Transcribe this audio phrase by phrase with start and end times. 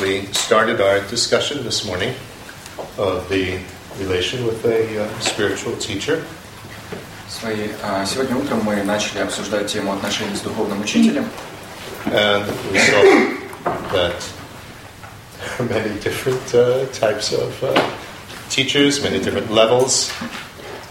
[0.00, 2.14] We started our discussion this morning
[2.98, 3.60] of the
[3.98, 6.24] relation with a uh, spiritual teacher.
[7.28, 11.28] Свои, а, сегодня утром мы начали обсуждать тему отношений с духовным учителем.
[12.06, 13.02] And we saw
[13.92, 14.14] that
[15.38, 17.90] there are many different uh, types of uh,
[18.48, 20.10] teachers, many different levels.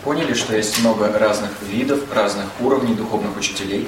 [0.04, 3.88] Поняли, что есть много разных видов, разных уровней духовных учителей.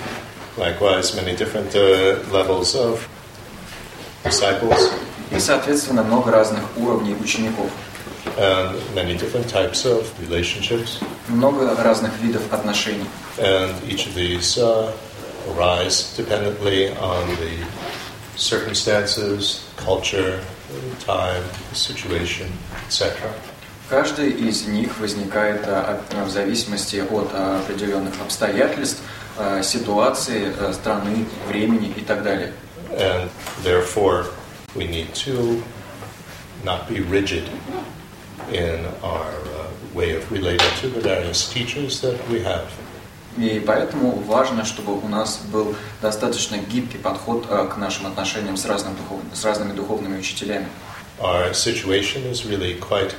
[0.57, 3.07] Likewise, many different uh, levels of
[4.23, 4.91] disciples
[5.30, 7.70] И, соответственно, много разных уровней учеников.
[8.36, 10.98] and many different types of relationships.
[11.28, 13.06] Много разных видов отношений.
[13.38, 14.92] And each of these uh,
[15.56, 17.64] arise dependently on the
[18.36, 20.40] circumstances, culture,
[21.06, 22.46] time, situation,
[22.86, 23.12] etc.
[23.88, 29.00] Каждый из них возникает а, от- в зависимости от определенных обстоятельств,
[29.62, 32.52] ситуации, страны, времени и так далее.
[32.92, 33.30] And
[33.64, 34.26] therefore,
[34.77, 35.61] we need to
[36.63, 37.49] not be rigid
[38.51, 42.67] in our uh, way of relating to the various teachers that we have.
[43.37, 48.65] И поэтому важно, чтобы у нас был достаточно гибкий подход а, к нашим отношениям с,
[48.65, 50.67] разным духов- с разными духовными учителями.
[51.19, 53.15] Our situation is really quite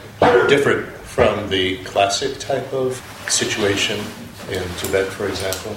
[0.48, 3.98] different from the classic type of situation
[4.50, 5.74] in Tibet, for example.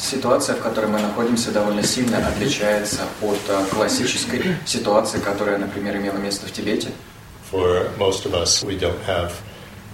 [0.00, 6.18] Ситуация, в которой мы находимся, довольно сильно отличается от а, классической ситуации, которая, например, имела
[6.18, 6.88] место в Тибете.
[7.50, 9.32] For most of us, we don't have,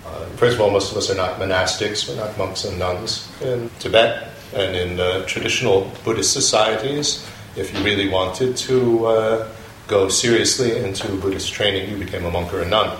[0.05, 3.29] uh, first of all, most of us are not monastics, we're not monks and nuns.
[3.43, 7.25] In Tibet and in uh, traditional Buddhist societies,
[7.57, 9.49] if you really wanted to uh,
[9.87, 12.97] go seriously into Buddhist training, you became a monk or a nun.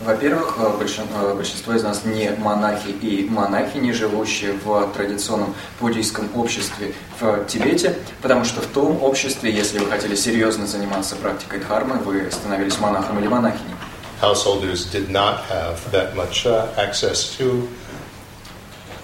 [0.00, 6.94] Во-первых, э, э, большинство из нас не монахи и монахини, живущие в традиционном буддийском обществе
[7.20, 12.30] в Тибете, потому что в том обществе, если вы хотели серьезно заниматься практикой дхармы, вы
[12.30, 13.74] становились монахом или монахиней.
[14.22, 17.68] Householders did not have that much uh, access to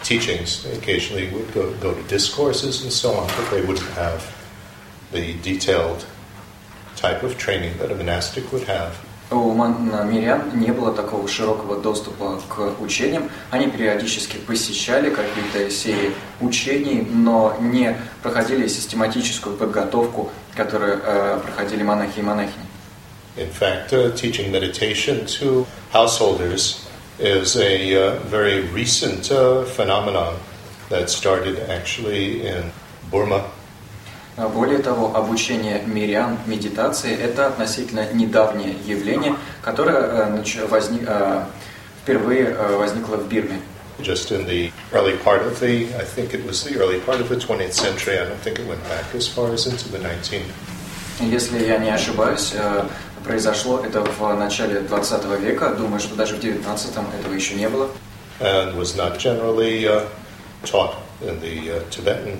[0.03, 0.63] teachings.
[0.63, 4.25] They occasionally would go, go to discourses and so on, but they wouldn't have
[5.13, 6.07] the detailed
[6.97, 8.97] type of training that a monastic would have.
[9.29, 13.29] У мирян не было такого широкого доступа к учениям.
[13.51, 22.21] Они периодически посещали какие-то серии учений, но не проходили систематическую подготовку, которую э, проходили монахи
[22.21, 22.67] и монахини.
[23.37, 26.87] In fact, uh, teaching meditation to householders
[27.19, 30.35] is a uh, very recent uh, phenomenon
[30.89, 32.73] that started actually in
[33.11, 33.45] Burma
[34.37, 41.45] Более того, обучение мирян медитации– это относительно недавнее явление, которое э, возник- э,
[42.03, 43.61] впервые э, возникло в Бирме.
[44.01, 47.31] just in the early part of the, I think it was the early part of
[47.31, 48.19] the 20th century.
[48.19, 50.53] I don't think it went back as far as into the 19th.
[51.21, 52.53] Если я не ошибаюсь,
[53.25, 55.71] произошло это в начале 20 века.
[55.71, 57.89] Думаю, что даже в 19-м этого еще не было.
[58.41, 60.05] and was not generally uh,
[60.63, 62.37] taught in the uh, Tibetan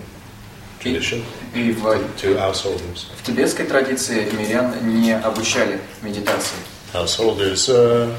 [0.80, 1.24] tradition
[1.54, 1.84] И в,
[2.18, 3.06] to householders.
[3.18, 6.58] в тибетской tradиции мирян не обучали медитации.
[6.94, 8.10] Householders, uh,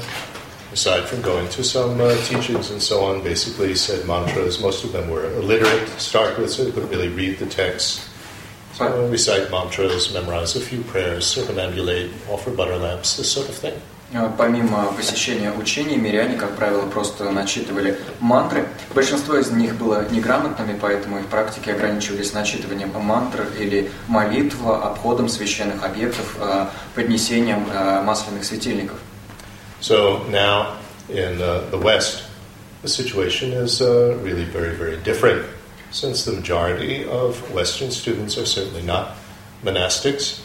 [0.71, 4.59] aside from going to some uh, teachings and so on, basically said mantras.
[4.61, 8.01] Most of them were illiterate to start with, so they couldn't really read the text.
[8.73, 13.55] So uh, recite mantras, memorize a few prayers, circumambulate, offer butter lamps, this sort of
[13.55, 13.79] thing.
[14.12, 18.66] Э, Помимо посещения учений, миряне, как правило, просто начитывали мантры.
[18.94, 25.84] Большинство из них было неграмотными, поэтому их практики ограничивались начитыванием мантр или молитв, обходом священных
[25.84, 28.98] объектов, э, поднесением э, масляных светильников.
[29.80, 30.76] So now
[31.08, 32.24] in the West,
[32.82, 35.46] the situation is uh, really very, very different
[35.90, 39.16] since the majority of Western students are certainly not
[39.62, 40.40] monastics.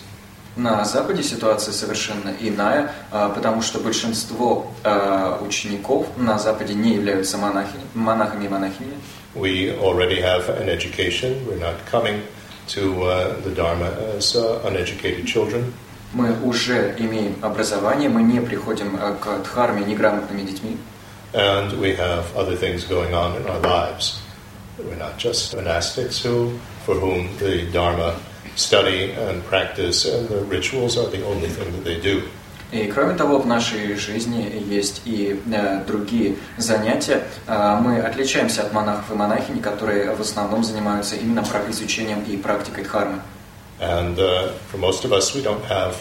[0.56, 7.38] На Западе ситуация совершенно иная, э, потому что большинство э, учеников на Западе не являются
[7.38, 8.98] монахи- монахами и монахинями.
[9.36, 11.44] We already have an education.
[11.48, 12.22] We're not coming
[12.68, 15.74] to uh, the Dharma as uh, uneducated children.
[16.14, 20.78] Мы уже имеем образование, мы не приходим э, к дхарме неграмотными детьми.
[21.34, 24.22] And we have other things going on in our lives.
[24.78, 28.14] We're not just monastics who, for whom the Dharma
[28.56, 32.24] study and practice and the rituals are the only thing that they do.
[32.72, 37.24] И кроме того, в нашей жизни есть и э, другие занятия.
[37.46, 42.84] Э, мы отличаемся от монахов и монахинь, которые в основном занимаются именно изучением и практикой
[42.84, 43.22] дхармы.
[43.80, 45.96] And uh, for most of us, we don't have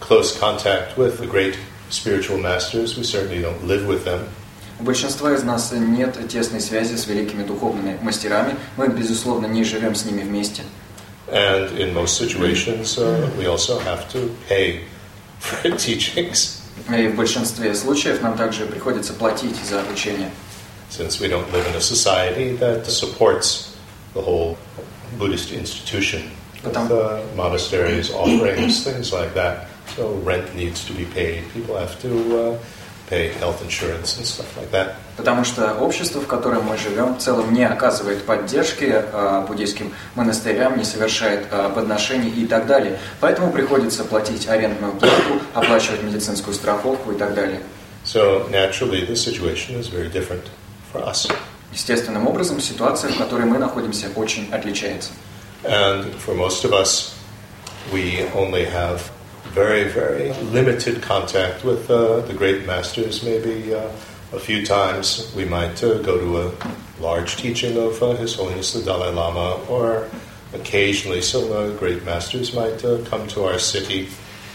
[0.00, 1.58] close contact with the great
[1.90, 2.96] spiritual masters.
[2.96, 4.20] We certainly don't live with them.
[4.80, 8.56] У большинства из нас нет тесной связи с великими духовными мастерами.
[8.76, 10.62] Мы, безусловно, не живем с ними вместе.
[11.31, 14.81] And in most situations, uh, we also have to pay
[15.39, 16.61] for teachings.
[16.89, 20.31] И в большинстве случаев нам также приходится платить за обучение.
[20.89, 23.75] Since we don't live in a society that supports
[24.13, 24.57] the whole
[25.19, 26.31] Buddhist institution
[26.63, 29.67] with uh, monasteries, offerings, things like that.
[29.95, 31.43] So rent needs to be paid.
[31.53, 32.57] People have to uh,
[33.08, 34.94] pay health insurance and stuff like that.
[35.16, 40.76] Потому что общество, в котором мы живем, в целом не оказывает поддержки э, буддийским монастырям,
[40.76, 42.98] не совершает э, подношений и так далее.
[43.20, 47.60] Поэтому приходится платить арендную плату, оплачивать медицинскую страховку и так далее.
[48.04, 50.44] So naturally, the situation is very different
[50.92, 51.28] for us.
[51.72, 55.10] Естественным образом, ситуация, в которой мы находимся, очень отличается.
[55.64, 57.14] And for most of us,
[57.92, 59.00] we only have
[59.54, 63.22] very, very limited contact with uh, the great masters.
[63.22, 63.88] Maybe uh,
[64.32, 66.52] a few times we might uh, go to a
[67.00, 70.08] large teaching of uh, His Holiness the Dalai Lama, or
[70.52, 74.08] occasionally some uh, great masters might uh, come to our city.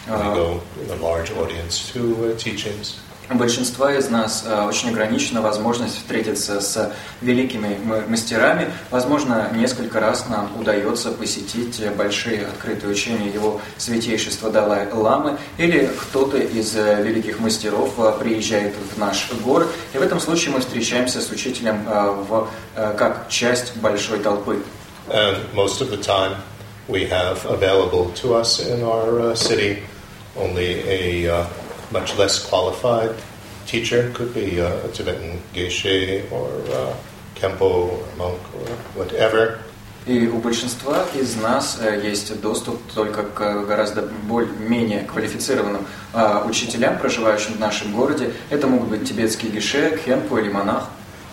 [0.05, 2.99] We go in a large audience to teachings.
[3.37, 6.91] Большинства из нас э, очень ограничена возможность встретиться с
[7.21, 7.77] великими
[8.07, 8.71] мастерами.
[8.89, 16.75] Возможно, несколько раз нам удается посетить большие открытые учения его святейшества Далай-Ламы, или кто-то из
[16.75, 21.29] э, великих мастеров э, приезжает в наш город, и в этом случае мы встречаемся с
[21.29, 24.63] учителем в, как часть большой толпы.
[25.09, 26.35] And most of the time
[26.87, 29.83] we have available to us in our city
[30.35, 31.45] only a
[31.90, 33.14] much less qualified
[33.66, 36.94] teacher, could be a, a Tibetan geishe or a
[37.34, 39.58] kempo or monk or whatever.
[40.06, 46.42] И у большинства из нас э, есть доступ только к гораздо более, менее квалифицированным э,
[46.46, 48.34] учителям, проживающим в нашем городе.
[48.50, 50.90] Это могут быть тибетские гише, кемпо или монах.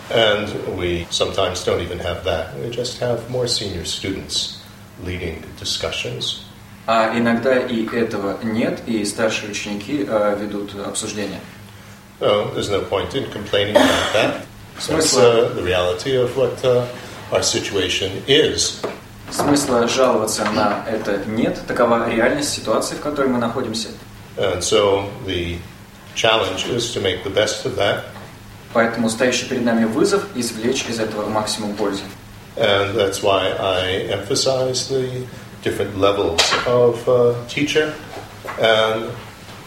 [0.08, 2.54] And we sometimes don't even have that.
[2.58, 4.62] We just have more senior students
[5.04, 6.44] leading discussions.
[6.87, 11.41] А иногда и этого нет, и старшие ученики э, ведут обсуждения.
[12.21, 14.45] No, there's no point in complaining about that.
[14.87, 16.85] That's uh, the reality of what uh,
[17.31, 18.81] our situation is.
[19.29, 21.59] Смысла жаловаться на это нет.
[21.67, 23.89] Такова реальность ситуации, в которой мы находимся.
[24.37, 25.57] And so the
[26.15, 28.05] challenge is to make the best of that.
[28.73, 32.03] Поэтому стоящий перед нами вызов извлечь из этого максимум пользы.
[32.55, 35.27] And that's why I emphasize the
[35.61, 37.93] different levels of uh, teacher
[38.59, 39.11] and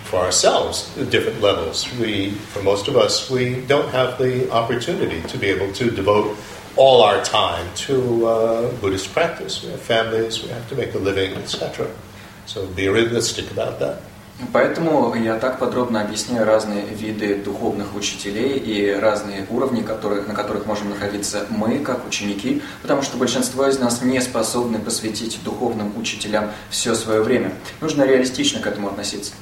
[0.04, 1.86] for ourselves different levels.
[1.98, 6.36] We, for most of us, we don't have the opportunity to be able to devote
[6.76, 9.62] all our time to uh, Buddhist practice.
[9.62, 11.90] We have families, we have to make a living, etc.
[12.46, 14.02] So be realistic about that.
[14.52, 20.66] Поэтому я так подробно объясняю разные виды духовных учителей и разные уровни, которые, на которых
[20.66, 26.50] можем находиться мы, как ученики, потому что большинство из нас не способны посвятить духовным учителям
[26.70, 27.52] все свое время.
[27.80, 29.32] Нужно реалистично к этому относиться.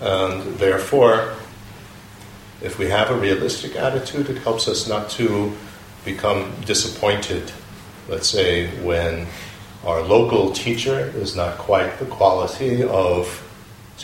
[0.00, 1.34] And therefore,
[2.62, 5.52] if we have a realistic attitude, it helps us not to
[6.04, 7.52] become disappointed,
[8.08, 9.26] let's say, when
[9.84, 13.42] our local teacher is not quite the quality of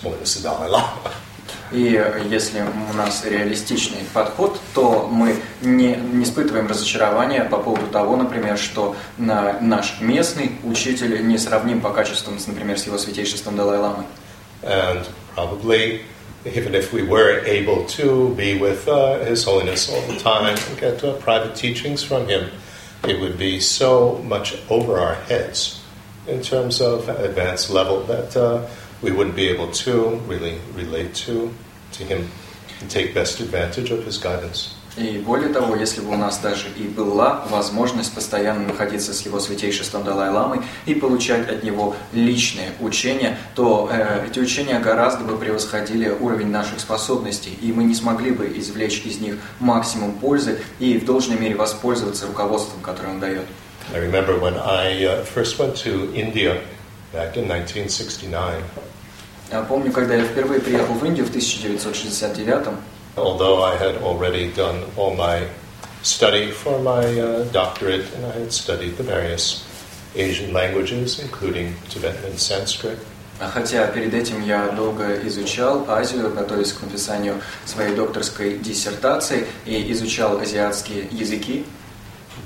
[0.02, 1.12] Holiness Dalai Lama.
[1.72, 2.00] И
[2.30, 8.56] если у нас реалистичный подход, то мы не, не испытываем разочарования по поводу того, например,
[8.56, 14.06] что на, наш местный учитель не сравним по качествам, например, с его святейшеством Далай-ламой.
[14.62, 16.02] And probably,
[16.44, 20.80] even if we were able to be with uh, His Holiness all the time and
[20.80, 22.50] get uh, private teachings from Him,
[23.06, 25.80] it would be so much over our heads
[26.26, 28.66] in terms of advanced level that uh,
[29.02, 31.52] we wouldn't be able to really relate to,
[31.92, 32.30] to Him
[32.80, 34.76] and take best advantage of His guidance.
[34.96, 39.40] И более того, если бы у нас даже и была возможность постоянно находиться с его
[39.40, 46.08] святейшеством Далай-Ламой и получать от него личные учения, то э, эти учения гораздо бы превосходили
[46.08, 51.04] уровень наших способностей, и мы не смогли бы извлечь из них максимум пользы и в
[51.04, 53.44] должной мере воспользоваться руководством, которое он дает.
[53.92, 56.60] I remember when I uh, first went to India
[57.16, 58.62] back in 1969.
[59.50, 62.76] Я помню, когда я впервые приехал в Индию в 1969
[63.16, 65.48] although I had already done all my
[66.02, 69.64] study for my uh, doctorate and I had studied the various
[70.14, 72.98] Asian languages, including Tibetan and Sanskrit.
[73.38, 80.38] Хотя перед этим я долго изучал Азию, готовясь к написанию своей докторской диссертации и изучал
[80.38, 81.66] азиатские языки.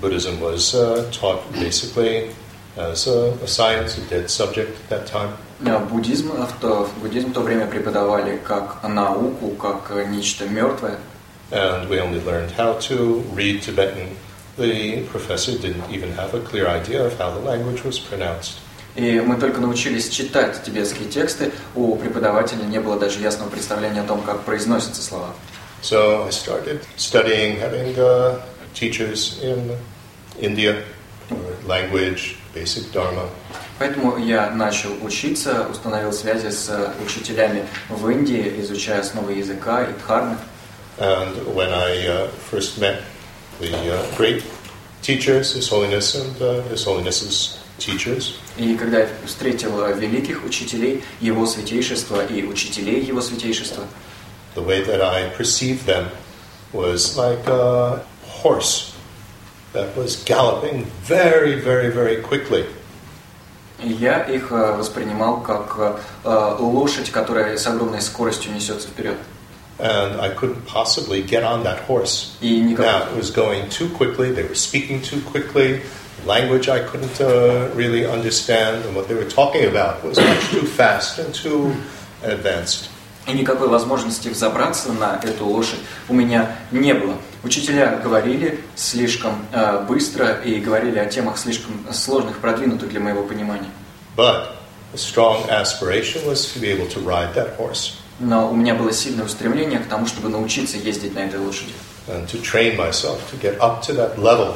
[0.01, 2.31] Buddhism was uh, taught basically
[2.78, 5.34] as a, a science, a dead subject at that time.
[5.90, 10.98] Буддизм в то, буддизм в то время преподавали как науку, как нечто мертвое.
[11.52, 14.18] And we only learned how to read Tibetan.
[14.58, 18.60] The professor didn't even have a clear idea of how the language was pronounced.
[18.96, 24.02] И И мы только научились читать тибетские тексты, у преподавателя не было даже ясного представления
[24.02, 25.34] о том, как произносятся слова.
[25.82, 28.42] So I started studying, having uh,
[28.74, 29.78] teachers in
[30.40, 30.82] India,
[31.68, 33.29] language, basic dharma.
[33.79, 40.37] Поэтому я начал учиться, установил связи с учителями в Индии, изучая основы языка и дхармы.
[40.99, 43.03] And when I uh, first met
[43.59, 44.45] the uh, great
[45.03, 51.47] teachers, His Holiness and uh, His Holiness's teachers, И когда я встретил великих учителей, его
[51.47, 53.85] святейшества и учителей его святейшества,
[54.55, 56.11] the way that I perceived them
[56.73, 58.05] was like a
[58.43, 58.93] horse
[59.73, 62.67] that was galloping very, very, very quickly.
[63.83, 69.17] я их э, воспринимал как э, лошадь, которая с огромной скоростью несется вперед.
[69.79, 72.37] And I couldn't possibly get on that horse.
[72.43, 72.85] И никак...
[72.85, 75.81] Now, it was going too quickly, they were speaking too quickly,
[76.27, 80.67] language I couldn't uh, really understand, and what they were talking about was much too
[80.67, 81.75] fast and too
[82.23, 82.91] advanced.
[83.27, 87.15] И никакой возможности взобраться на эту лошадь у меня не было.
[87.43, 93.71] Учителя говорили слишком э, быстро и говорили о темах слишком сложных, продвинутых для моего понимания.
[94.17, 94.49] But
[94.93, 98.93] a strong aspiration was to be able to ride that horse Но у меня было
[98.93, 101.73] сильное устремление к тому, чтобы научиться ездить на этой лошади.
[102.09, 104.55] and to train myself to get up to that level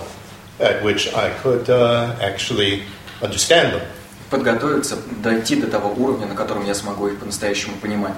[0.61, 2.83] at which I could uh, actually
[3.23, 3.83] understand them.
[4.29, 8.15] Подготовиться, дойти до того уровня, на котором я смогу их по-настоящему понимать.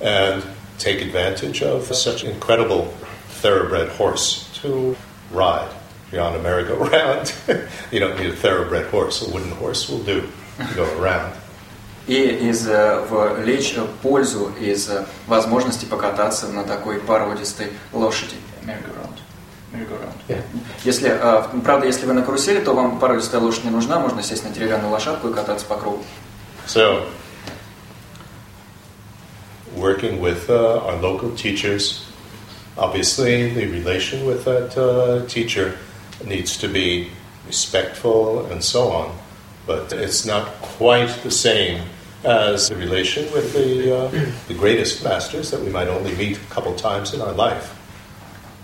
[0.00, 0.42] and
[0.78, 2.88] take advantage of such incredible
[3.42, 4.96] thoroughbred horse to
[5.32, 5.70] ride.
[6.06, 7.34] If you're on a merry-go-round,
[7.92, 9.26] you don't need a thoroughbred horse.
[9.26, 11.34] A wooden horse will do to go around.
[12.06, 18.34] И из э, вовлечь пользу из э, возможности покататься на такой породистой лошади.
[18.64, 19.18] Merry-go-round.
[19.72, 20.14] Merry-go-round.
[20.28, 20.42] Yeah.
[20.84, 24.44] Если, э, правда, если вы на карусели, то вам породистая лошадь не нужна, можно сесть
[24.44, 26.04] на деревянную лошадку и кататься по кругу.
[26.66, 27.06] So,
[29.76, 32.02] working with uh, our local teachers,
[32.76, 35.78] obviously the relation with that uh, teacher
[36.24, 37.10] needs to be
[37.46, 39.16] respectful and so on,
[39.66, 41.86] but it's not quite the same
[42.24, 44.08] as the relation with the, uh,
[44.46, 47.78] the greatest masters that we might only meet a couple times in our life.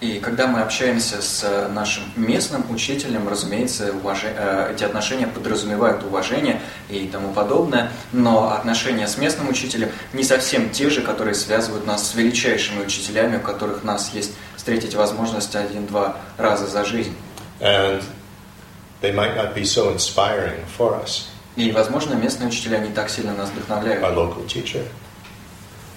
[0.00, 4.20] И когда мы общаемся с э, нашим местным учителем, разумеется, уваж...
[4.24, 10.70] Э, эти отношения подразумевают уважение и тому подобное, но отношения с местным учителем не совсем
[10.70, 16.16] те же, которые связывают нас с величайшими учителями, у которых нас есть встретить возможность один-два
[16.36, 17.16] раза за жизнь.
[17.60, 18.00] And
[19.02, 21.24] they might not be so inspiring for us,
[21.56, 24.04] И, возможно, местные учителя не так сильно нас вдохновляют.
[24.04, 24.84] our local teacher.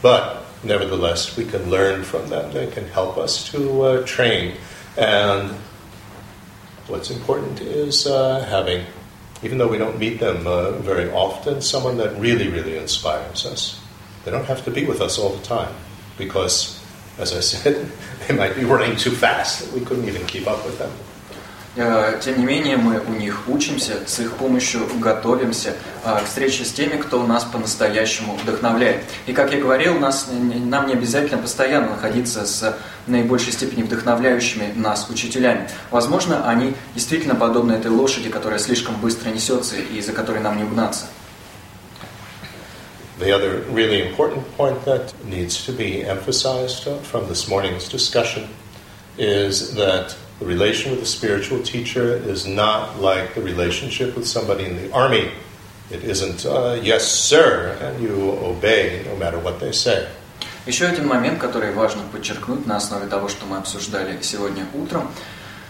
[0.02, 2.52] But nevertheless, we can learn from them.
[2.54, 4.56] They can help us to uh, train.
[4.98, 5.52] And
[6.88, 8.86] what's important is uh, having,
[9.44, 13.80] even though we don't meet them uh, very often, someone that really, really inspires us.
[14.26, 15.74] They don't have to be with us all the time
[16.18, 16.84] because,
[17.18, 17.92] as I said,
[18.28, 20.92] they might be running too fast that we couldn't even keep up with them.
[21.76, 26.66] Э, Тем не менее, мы у них учимся, с их помощью готовимся э, к встрече
[26.66, 29.04] с теми, кто нас по-настоящему вдохновляет.
[29.26, 35.10] И, как я говорил, нас, нам не обязательно постоянно находиться с наибольшей степени вдохновляющими нас
[35.10, 35.70] учителями.
[35.92, 40.64] Возможно, они действительно подобны этой лошади, которая слишком быстро несется и за которой нам не
[40.64, 41.06] угнаться.
[43.20, 48.48] The other really important point that needs to be emphasized from this morning's discussion
[49.18, 54.66] is that the relation with a spiritual teacher is not like the relationship with somebody
[54.66, 55.30] in the army.
[55.92, 60.08] It isn't, uh, yes, sir, and you obey no matter what they say.
[60.66, 65.12] Еще один момент, который важно подчеркнуть на основе того, что мы обсуждали сегодня утром,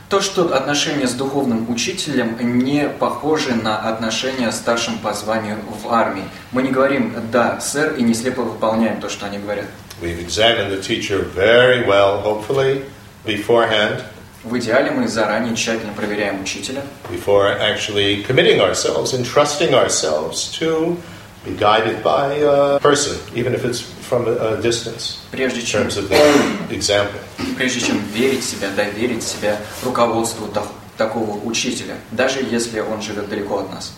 [0.08, 5.92] то, что отношения с духовным учителем не похожи на отношения с старшим по званию в
[5.92, 6.25] армии.
[6.51, 9.66] Мы не говорим «да, сэр» и не слепо выполняем то, что они говорят.
[10.01, 12.84] We've examined the teacher very well, hopefully,
[13.25, 14.04] beforehand,
[14.43, 16.81] В идеале мы заранее тщательно проверяем учителя,
[17.12, 20.98] before actually committing ourselves and trusting ourselves to
[21.45, 25.98] be guided by a person, even if it's from a, distance, прежде in чем, terms
[25.98, 27.19] of the example.
[27.55, 30.65] прежде чем верить себя, доверить себя руководству та-
[30.98, 33.93] такого учителя, даже если он живет далеко от нас.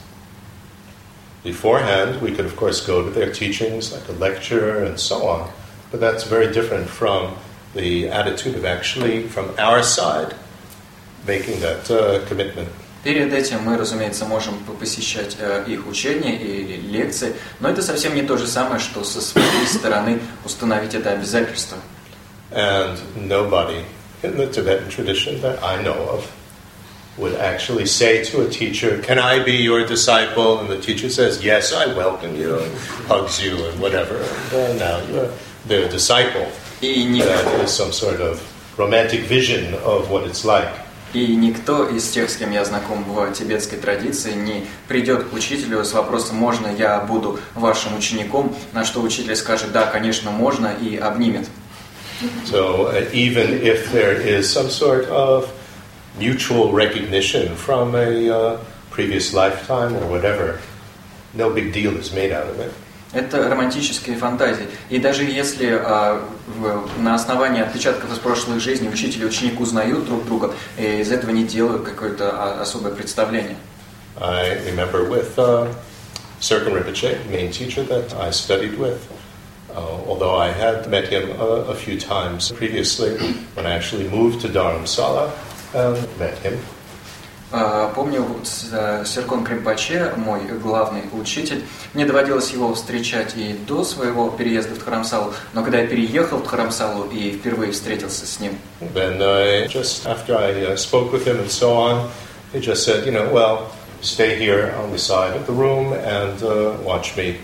[1.45, 5.49] Beforehand, we could, of course, go to their teachings, like a lecture and so on,
[5.91, 7.35] but that's very different from
[7.74, 10.34] the attitude of actually, from our side,
[11.26, 12.68] making that uh, commitment.
[13.04, 18.14] Перед этим мы, разумеется, можем по- посещать э, их учения или лекции, но это совсем
[18.14, 21.10] не то же самое, что со своей стороны установить это
[22.50, 23.84] And nobody
[24.22, 26.26] in the Tibetan tradition that I know of
[27.18, 30.60] would actually say to a teacher, Can I be your disciple?
[30.60, 32.74] And the teacher says, Yes, I welcome you, and
[33.06, 34.16] hugs you, and whatever.
[34.52, 35.30] And uh, now you're
[35.66, 36.50] their disciple.
[41.13, 45.85] И, никто из тех, с кем я знаком в тибетской традиции, не придет к учителю
[45.85, 50.97] с вопросом «можно я буду вашим учеником?», на что учитель скажет «да, конечно, можно» и
[50.97, 51.47] обнимет.
[52.45, 55.49] So uh, even if there is some sort of
[56.19, 58.57] mutual recognition from a uh,
[58.91, 60.59] previous lifetime or whatever,
[61.33, 62.73] no big deal is made out of it.
[63.13, 64.65] Это романтические фантазии.
[64.89, 70.05] И даже если а, в- на основании отпечатков из прошлой жизни учитель и ученик узнают
[70.05, 73.55] друг друга, и из этого не делают какое-то а, особое представление.
[74.19, 75.67] I remember with uh,
[76.39, 78.99] Serkan Rinpoche, main teacher that I studied with,
[79.75, 83.15] uh, although I had met him a, a few times previously
[83.55, 85.31] when I actually moved to Dharamsala
[85.73, 86.59] and met him.
[87.55, 93.83] А, Помню, вот э, Серкон Кримпаче, мой главный учитель, мне доводилось его встречать и до
[93.83, 98.57] своего переезда в Дхарамсалу, но когда я переехал в Дхарамсалу и впервые встретился с ним,
[98.95, 102.09] Then uh, just after I uh, spoke with him and so on,
[102.53, 106.41] he just said, you know, well, stay here on the side of the room and
[106.41, 107.37] uh, watch me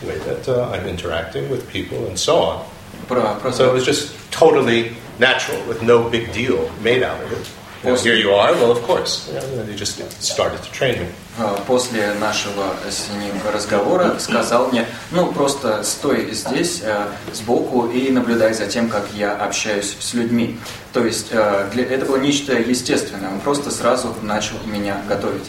[0.00, 2.64] the way that uh, I'm interacting with people and so on.
[3.08, 7.44] про, So it was just totally natural with no big deal made out of it.
[7.84, 9.30] Know, here you are, well, of course.
[9.68, 11.08] You just started to train me.
[11.38, 18.10] э, после нашего с ним разговора сказал мне, ну просто стой здесь э, сбоку и
[18.10, 20.58] наблюдай за тем, как я общаюсь с людьми.
[20.92, 25.46] То есть э, для, это было нечто естественное, он просто сразу начал меня готовить.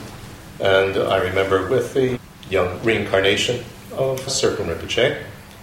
[0.59, 2.19] And I remember with the
[2.49, 3.63] young reincarnation
[3.97, 5.17] of Serkan Rinpoche,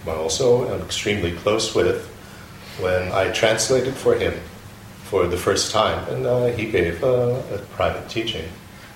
[0.05, 2.01] I also am extremely close with,
[2.79, 4.33] when I translated for him
[5.09, 8.45] for the first time, and uh, he gave uh, a private teaching.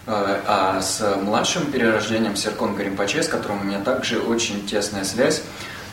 [0.08, 5.44] Э, А с младшим перерождением Серкон Гаримпаче, с которым у меня также очень тесная связь,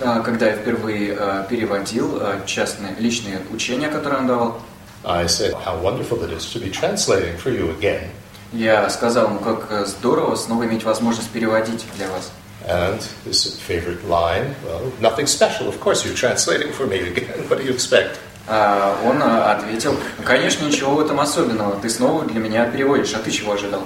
[0.01, 4.61] э, когда я впервые э, переводил частные личные учения, которые он давал,
[5.05, 8.09] I said, How wonderful it is to be translating for you again.
[8.53, 12.33] я сказал ему, как здорово снова иметь возможность переводить для вас.
[12.67, 15.69] And his favorite line, well, nothing special.
[15.69, 17.29] Of course, you're translating for me again.
[17.49, 18.19] What do you expect?
[18.49, 23.19] А Он э, ответил, конечно, ничего в этом особенного, ты снова для меня переводишь, а
[23.19, 23.83] ты чего ожидал?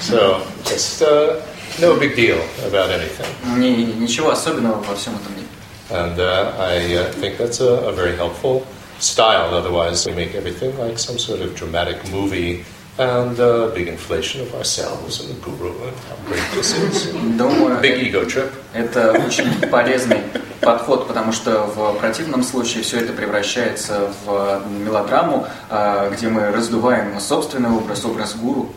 [0.00, 1.40] So, just uh,
[1.80, 3.26] no big deal about anything.
[3.56, 5.44] Ни- ничего особенного во всем этом нет.
[5.90, 8.66] And uh, I uh, think that's a, a very helpful
[8.98, 9.54] style.
[9.54, 12.64] Otherwise, we make everything like some sort of dramatic movie
[12.98, 17.06] and uh, big inflation of ourselves and the guru and how great this is.
[17.36, 18.50] Думаю, Big ego trip.
[18.72, 20.20] Это очень полезный
[20.64, 27.20] подход, потому что в противном случае все это превращается в мелодраму, а, где мы раздуваем
[27.20, 28.70] собственный образ, образ гуру.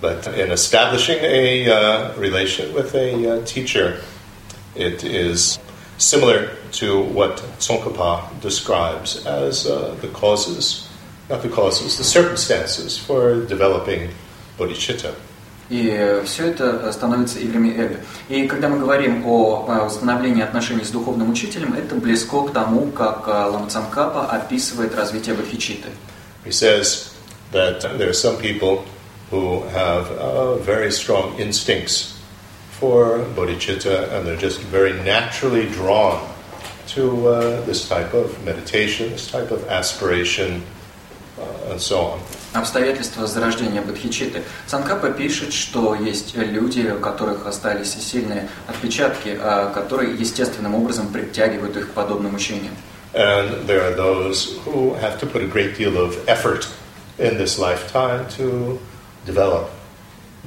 [0.00, 4.00] But in establishing a uh, relation with a uh, teacher,
[4.74, 5.60] it is
[5.96, 10.88] similar to what Tsongkhapa describes as uh, the causes,
[11.30, 14.10] not the causes, the circumstances for developing
[14.58, 15.14] bodhicitta.
[15.72, 17.96] И все это становится играми эго.
[18.28, 22.90] И когда мы говорим о а, установлении отношений с духовным учителем, это близко к тому,
[22.90, 25.88] как а, Ламцамкапа описывает развитие бодхичитты.
[26.44, 27.14] He says
[27.52, 28.84] that there are some people
[29.30, 32.18] who have uh, very strong instincts
[32.78, 36.20] for bodhicitta and they're just very naturally drawn
[36.88, 40.81] to uh, this type of meditation, this type of aspiration, uh,
[41.38, 42.20] and so on.
[42.52, 44.42] Обстоятельства зарождения бодхичитты.
[44.66, 51.76] Цанкапа пишет, что есть люди, у которых остались сильные отпечатки, а, которые естественным образом притягивают
[51.76, 52.74] их к подобным учениям.
[53.14, 56.66] And there are those who have to put a great deal of effort
[57.18, 58.78] in this lifetime to
[59.26, 59.70] develop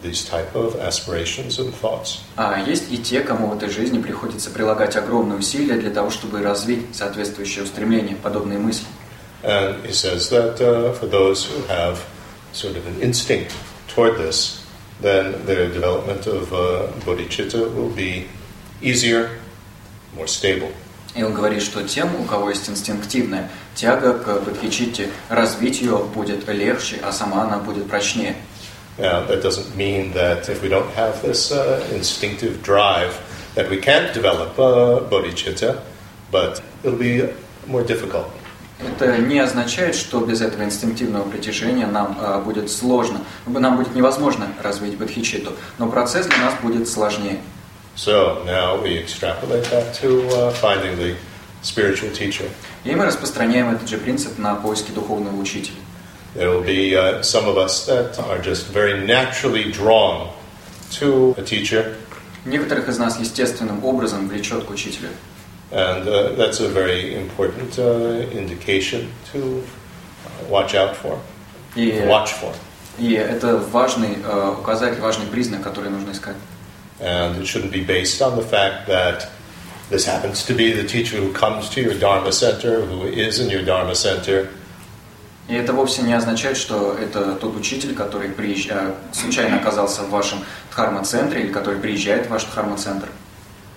[0.02, 2.20] these type of aspirations and thoughts.
[2.36, 6.42] А есть и те, кому в этой жизни приходится прилагать огромные усилия для того, чтобы
[6.42, 8.86] развить соответствующее устремление, подобные мысли.
[9.45, 12.07] And he says that uh, for those who have
[12.53, 13.57] sort of an instinct
[13.89, 14.67] toward this,
[15.01, 18.27] then their development of uh, bodhicitta will be
[18.83, 19.31] easier,
[20.15, 20.73] more stable.
[21.15, 26.47] И он говорит, что тем, у кого есть инстинктивная тяга к бодхичитте, развить ее будет
[26.47, 28.37] легче, а сама она будет прочнее.
[28.99, 33.19] Now, that doesn't mean that if we don't have this uh, instinctive drive,
[33.55, 35.81] that we can't develop uh, bodhicitta,
[36.31, 37.27] but it'll be
[37.67, 38.31] more difficult.
[38.80, 44.48] Это не означает, что без этого инстинктивного притяжения нам а, будет сложно, нам будет невозможно
[44.62, 47.40] развить бодхичитту, но процесс для нас будет сложнее.
[47.96, 51.16] So now we extrapolate that to uh, finding the
[51.64, 52.50] spiritual teacher.
[52.84, 55.78] И мы распространяем этот же принцип на поиски духовного учителя.
[56.36, 60.32] There will be uh, some of us that are just very naturally drawn
[61.00, 61.96] to a teacher,
[62.46, 65.10] Некоторых из нас естественным образом влечет к учителю.
[65.72, 71.20] And uh, that's a very important uh, indication to uh, watch out for,
[71.76, 72.54] И, watch for.
[72.98, 76.36] и это важный э, указатель, важный признак, который нужно искать.
[77.02, 79.28] And it shouldn't be based on the fact that
[79.90, 83.50] this happens to be the teacher who comes to your Dharma center, who is in
[83.50, 84.48] your Dharma center,
[85.48, 90.10] И это вовсе не означает, что это тот учитель, который приезж- э, случайно оказался в
[90.10, 90.40] вашем
[90.72, 93.10] дхарма-центре или который приезжает в ваш дхарма-центр.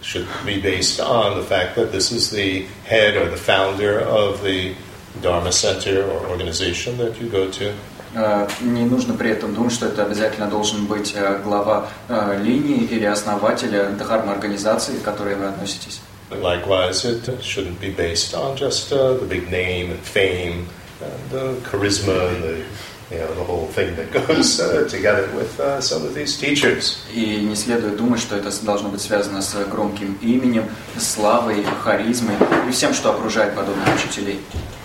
[0.01, 4.43] should be based on the fact that this is the head or the founder of
[4.43, 4.75] the
[5.21, 7.73] Dharma center or organization that you go to.
[8.15, 12.83] Э, Не нужно при этом думать, что это обязательно должен быть э, глава э, линии
[12.83, 16.01] или основателя дхарма-организации, к которой вы относитесь.
[16.31, 20.67] And likewise, it shouldn't be based on just uh, the big name and fame
[21.01, 22.63] and the charisma and the
[23.11, 26.99] you know the whole thing that goes uh, together with uh, some of these teachers.
[27.13, 30.65] И не следует думать, что это должно быть связано с громким именем,
[30.97, 32.35] славой, харизмой
[32.67, 34.39] и всем, что окружает подобных учителей.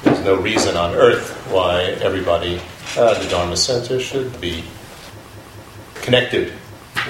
[0.05, 2.61] There's no reason on earth why everybody
[2.97, 4.65] at the Dharma Center should be
[6.03, 6.53] connected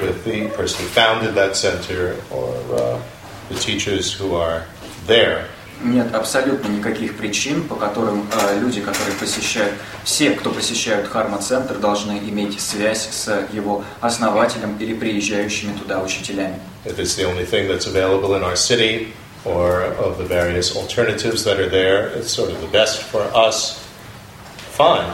[0.01, 3.01] with the person who founded that center or uh,
[3.49, 4.65] the teachers who are
[5.07, 5.49] there.
[5.84, 9.74] Нет абсолютно никаких причин, по которым э, люди, которые посещают,
[10.06, 16.60] все, кто посещают Харма-центр, должны иметь связь с его основателем или приезжающими туда учителями.
[16.86, 21.44] If it's the only thing that's available in our city or of the various alternatives
[21.44, 23.80] that are there, it's sort of the best for us.
[24.78, 25.12] Fine.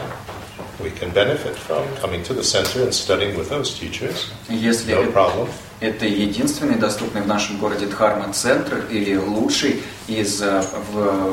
[0.82, 4.30] We can benefit from coming to the center and studying with those teachers.
[4.48, 5.48] Если No problem.
[5.80, 10.62] это единственный доступный в нашем городе Дхарма-центр или лучший из э,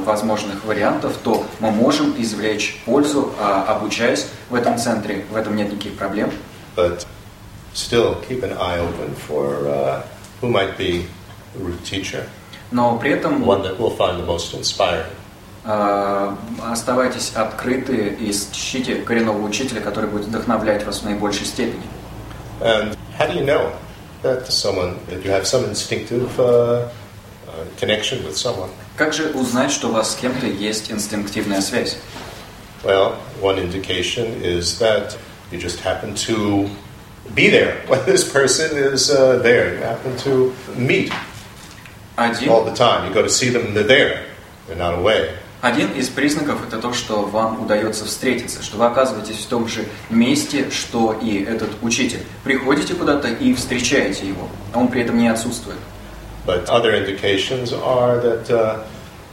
[0.05, 5.25] возможных вариантов, то мы можем извлечь пользу, а, обучаясь в этом центре.
[5.31, 6.31] В этом нет никаких проблем.
[6.75, 7.05] But
[7.73, 10.03] still keep an eye open for uh,
[10.41, 11.07] who might be
[11.59, 12.27] root teacher,
[12.71, 15.05] Но при этом one that we'll find the most inspiring.
[15.67, 16.35] э,
[16.71, 21.83] оставайтесь открыты и ищите коренного учителя, который будет вдохновлять вас в наибольшей степени.
[22.61, 23.71] And how do you know
[24.23, 26.89] that someone, that you have some instinctive uh, uh,
[27.79, 28.69] connection with someone?
[28.95, 31.97] Как же узнать, что у вас с кем-то есть инстинктивная связь?
[32.83, 35.17] Well, one indication is that
[35.51, 36.69] you just happen to
[37.33, 39.75] be there when this person is uh, there.
[39.75, 41.11] You happen to meet
[42.15, 43.07] Один, all the time.
[43.07, 44.25] You go to see them, they're there.
[44.67, 45.29] They're not away.
[45.61, 49.85] один из признаков это то, что вам удается встретиться, что вы оказываетесь в том же
[50.09, 52.21] месте, что и этот учитель.
[52.43, 55.79] Приходите куда-то и встречаете его, а он при этом не отсутствует.
[56.46, 58.84] But other indications are that uh,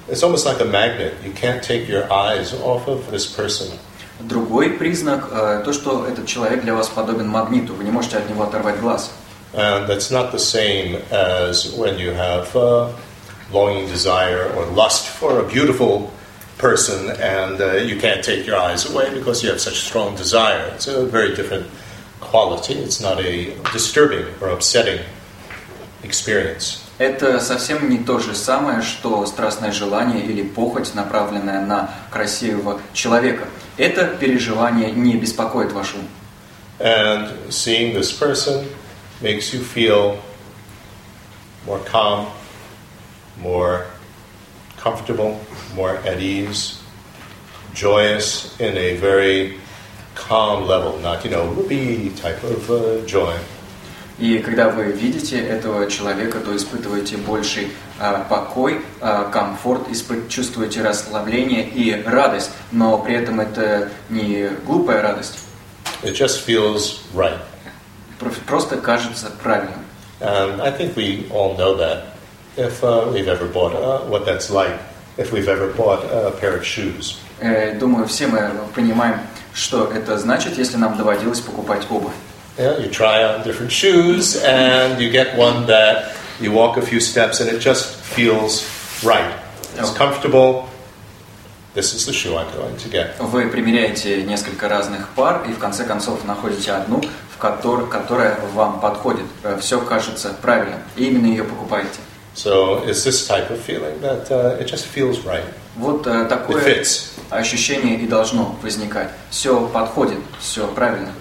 [0.08, 1.13] it's almost like a magnet.
[1.23, 3.78] You can't take your eyes off of this person.
[4.19, 8.30] Другой признак э, то, что этот человек для вас подобен магниту, вы не можете от
[8.30, 9.12] него оторвать глаз.
[9.54, 12.91] And that's not the same as when you have uh,
[13.52, 16.12] longing desire or lust for a beautiful
[16.58, 20.69] person and uh, you can't take your eyes away because you have such strong desire.
[20.75, 21.67] It's a very different
[22.19, 22.73] quality.
[22.73, 25.04] It's not a disturbing or upsetting
[26.04, 26.83] experience.
[26.98, 33.48] Это совсем не то же самое, что страстное желание или похоть, направленная на красивого человека.
[33.76, 36.09] Это переживание не беспокоит ваш ум.
[36.78, 38.66] And seeing this person
[39.20, 40.18] makes you feel
[41.66, 42.26] more calm,
[43.40, 43.87] more
[44.76, 45.40] comfortable,
[45.74, 46.80] more at ease,
[47.72, 49.59] joyous in a very
[50.14, 53.37] calm level, not, you know, whoopee type of uh, joy.
[54.18, 60.83] И когда вы видите этого человека, то испытываете больший а, покой, а, комфорт, испы- чувствуете
[60.83, 65.38] расслабление и радость, но при этом это не глупая радость,
[66.03, 67.38] It just feels right.
[68.20, 69.81] Про- просто кажется правильным.
[70.20, 72.05] And I think we all know that
[72.57, 74.79] if uh, we've ever bought uh, what that's like,
[75.16, 77.16] if we've ever bought a pair of shoes.
[77.40, 79.18] Э, Думаю, все мы понимаем,
[79.53, 82.12] что это значит, если нам доводилось покупать обувь.
[82.59, 87.01] Yeah, you try on different shoes and you get one that you walk a few
[87.01, 88.62] steps and it just feels
[89.03, 89.35] right.
[89.77, 89.99] It's Okay.
[89.99, 90.69] comfortable.
[91.75, 93.17] This is the shoe I'm going to get.
[93.19, 97.03] Вы примеряете несколько разных пар и в конце концов находите одну,
[97.37, 99.27] в котор- которая вам подходит.
[99.61, 101.99] Все кажется правильным, и именно ее покупаете.
[102.37, 105.43] So it's this type of feeling that uh, it just feels right.
[105.77, 106.85] Вот э, It такое
[107.31, 109.11] ощущение и должно возникать.
[109.31, 111.12] Все подходит, все правильно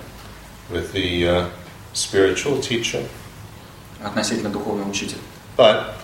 [0.71, 1.47] with the uh,
[1.93, 3.03] spiritual teacher.
[4.03, 5.19] относительно духовного учителя.
[5.57, 5.95] But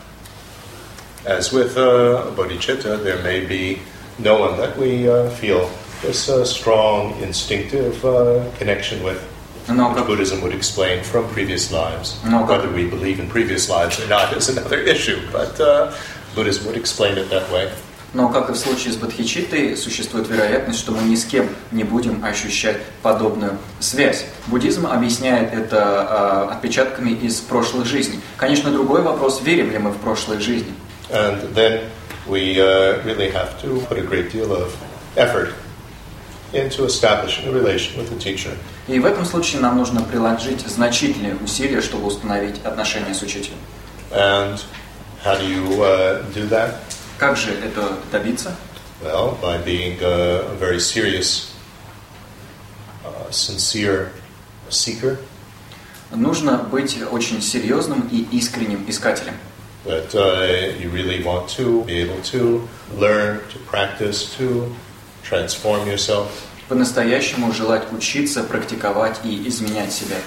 [1.24, 3.78] as with uh, bodhicitta, there may be
[4.18, 5.68] no one that we uh, feel
[6.02, 9.22] this uh, strong instinctive uh, connection with
[9.68, 12.16] Но which как, Buddhism would explain from previous lives.
[12.24, 15.90] No, but- Whether we believe in previous lives or not is another issue, but uh,
[16.34, 17.70] Buddhism would explain it that way.
[18.13, 21.83] Но как и в случае с бодхичиттой, существует вероятность, что мы ни с кем не
[21.83, 24.25] будем ощущать подобную связь.
[24.47, 28.19] Буддизм объясняет это а, отпечатками из прошлых жизней.
[28.37, 30.73] Конечно, другой вопрос, верим ли мы в прошлые жизни.
[31.09, 31.81] And then
[32.27, 34.75] we uh, really have to put a great deal of
[35.15, 35.53] effort
[36.53, 38.51] into establishing a relation with the teacher.
[38.87, 43.57] И в этом случае нам нужно приложить значительные усилия, чтобы установить отношения с учителем.
[44.11, 44.59] And
[45.23, 46.75] how do you uh, do that?
[47.19, 48.55] Как же это добиться?
[49.03, 51.53] Well, by being a, very serious,
[53.05, 54.11] uh, sincere
[54.69, 55.17] seeker,
[56.11, 59.35] Нужно быть очень серьезным и искренним искателем.
[59.85, 64.75] that uh, you really want to be able to learn, to practice, to
[65.23, 66.27] transform yourself.
[66.67, 70.17] По-настоящему желать учиться, практиковать и изменять себя.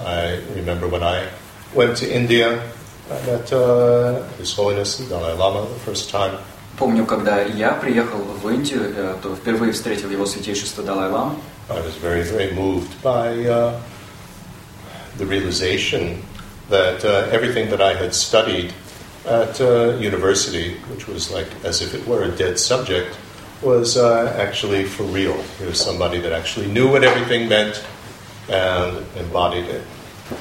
[0.00, 1.28] I remember when I
[1.74, 2.60] went to India,
[3.25, 6.37] met uh, His Holiness the Dalai Lama the first time.
[6.77, 11.39] Помню, когда я приехал в Индию, э, то впервые встретил его святейшество Далай-Ламу.
[11.69, 13.79] I was very, very moved by uh,
[15.17, 16.23] the realization
[16.69, 18.73] that uh, everything that I had studied
[19.25, 23.15] at uh, university, which was like as if it were a dead subject,
[23.61, 25.41] was uh, actually for real.
[25.59, 27.83] He was somebody that actually knew what everything meant
[28.49, 29.83] and embodied it.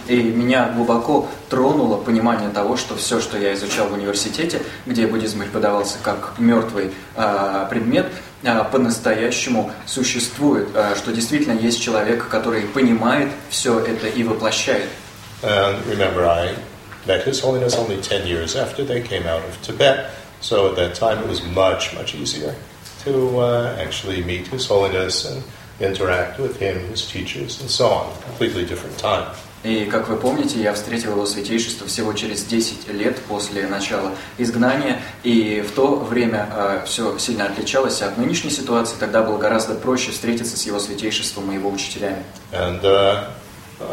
[0.07, 5.39] И меня глубоко тронуло понимание того, что все, что я изучал в университете, где буддизм
[5.41, 8.07] преподавался как мертвый а, предмет,
[8.43, 14.89] а, по-настоящему существует, а, что действительно есть человек, который понимает все это и воплощает.
[15.43, 16.55] And remember, I
[17.05, 20.09] met His Holiness only 10 years after they came out of Tibet,
[20.41, 22.55] so at that time it was much, much easier
[23.03, 25.43] to uh, actually meet His Holiness and
[25.79, 28.21] interact with him, his teachers, and so on.
[28.23, 29.35] Completely different time.
[29.63, 35.01] И, как вы помните, я встретил его святейшество всего через 10 лет после начала изгнания,
[35.23, 40.57] и в то время все сильно отличалось от нынешней ситуации, тогда было гораздо проще встретиться
[40.57, 42.23] с его святейшеством и его учителями.
[42.51, 43.29] And uh,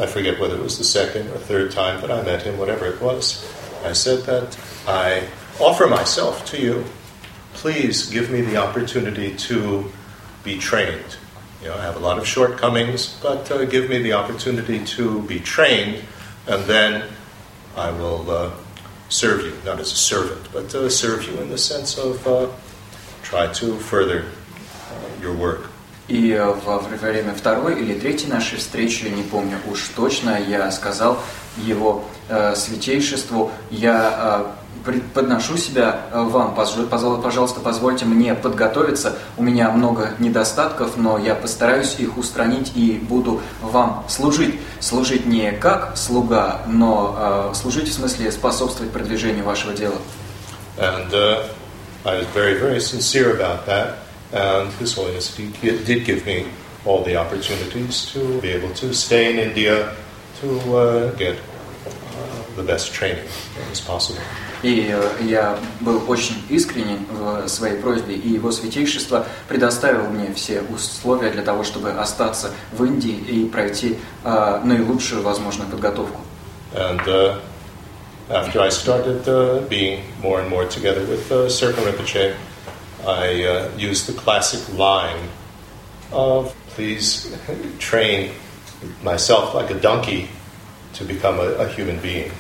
[0.01, 2.87] I forget whether it was the second or third time that I met him, whatever
[2.87, 3.45] it was.
[3.85, 5.25] I said that I
[5.61, 6.85] offer myself to you.
[7.55, 9.91] Please give me the opportunity to
[10.43, 11.17] be trained.
[11.64, 15.22] You know, I have a lot of shortcomings, but uh, give me the opportunity to
[15.24, 16.02] be trained,
[16.48, 17.04] and then
[17.76, 18.52] I will uh,
[19.10, 22.48] serve you, not as a servant, but uh, serve you in the sense of uh,
[23.24, 25.70] try to further uh, your work.
[26.10, 31.22] И э, во время второй или третьей нашей встречи, не помню уж точно, я сказал
[31.58, 34.63] его э, святейшеству, я э,
[35.15, 41.97] подношу себя э, вам, пожалуйста, позвольте мне подготовиться, у меня много недостатков, но я постараюсь
[41.99, 44.61] их устранить и буду вам служить.
[44.81, 49.97] Служить не как слуга, но э, служить в смысле способствовать продвижению вашего дела.
[50.77, 51.49] And uh,
[52.05, 53.99] I was very, very sincere about that.
[54.33, 56.47] And His Holiness did give me
[56.85, 59.95] all the opportunities to be able to stay in India
[60.41, 63.25] to uh, get uh, the best training
[63.71, 64.21] as possible.
[64.63, 71.31] И я был очень искренен в своей просьбе, и его святейшество предоставил мне все условия
[71.31, 76.21] для того, чтобы остаться в Индии и пройти uh, наилучшую возможную подготовку.
[76.75, 77.41] And uh,
[78.31, 82.35] after I started uh, being more and more together with uh, Serpa Rinpoche,
[83.07, 85.29] I uh, used the classic line
[86.11, 87.37] of please
[87.79, 88.31] train
[89.03, 90.29] myself like a donkey
[90.95, 92.31] to become a, a human being.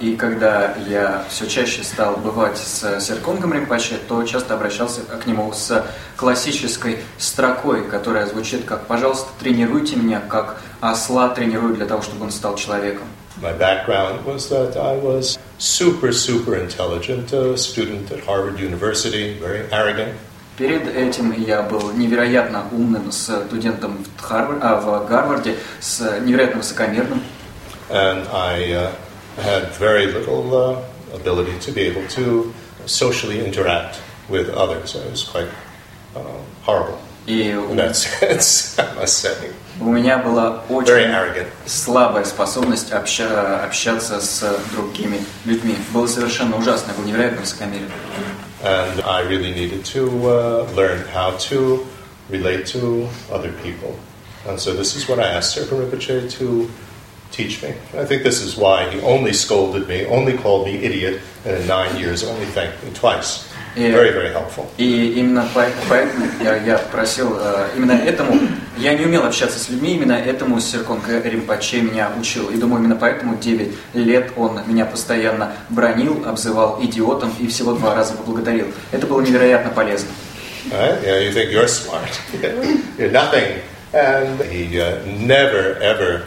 [0.00, 5.52] И когда я все чаще стал бывать с Серконгом Римпаче, то часто обращался к нему
[5.52, 5.84] с
[6.16, 12.30] классической строкой, которая звучит как «пожалуйста, тренируйте меня, как осла тренирую для того, чтобы он
[12.30, 13.06] стал человеком».
[13.42, 19.68] My background was that I was super, super intelligent uh, student at Harvard University, very
[19.70, 20.14] arrogant.
[20.56, 27.22] Перед этим я был невероятно умным студентом в, Харвард, а, в Гарварде, с невероятно высокомерным.
[27.90, 28.90] And I uh,
[29.37, 30.81] had very little uh,
[31.13, 32.53] ability to be able to
[32.85, 34.95] socially interact with others.
[34.95, 35.47] I was quite
[36.15, 36.21] uh,
[36.63, 39.51] horrible И in that sense, I must say.
[39.79, 41.47] у меня была Very очень arrogant.
[41.65, 45.75] слабая способность обща- общаться с другими людьми.
[45.93, 47.89] Было совершенно ужасно, я был невероятно высокомерен.
[48.63, 51.85] And I really needed to uh, learn how to
[52.29, 53.95] relate to other people.
[54.47, 56.69] And so this is what I asked Serpa Rinpoche to
[57.30, 57.74] teach me.
[57.94, 61.66] I think this is why he only scolded me, only called me idiot, and in
[61.66, 63.46] nine years only thanked me twice.
[63.76, 64.66] very, very helpful.
[64.78, 68.38] И именно поэтому я, я просил, э, именно этому,
[68.78, 72.48] я не умел общаться с людьми, именно этому Серкон Римпаче меня учил.
[72.48, 77.94] И думаю, именно поэтому 9 лет он меня постоянно бронил, обзывал идиотом и всего два
[77.94, 78.66] раза поблагодарил.
[78.92, 80.08] Это было невероятно полезно.
[80.70, 81.00] Right?
[81.04, 82.10] Yeah, you think you're smart.
[82.98, 83.60] you're nothing.
[83.92, 86.24] And he uh, never, ever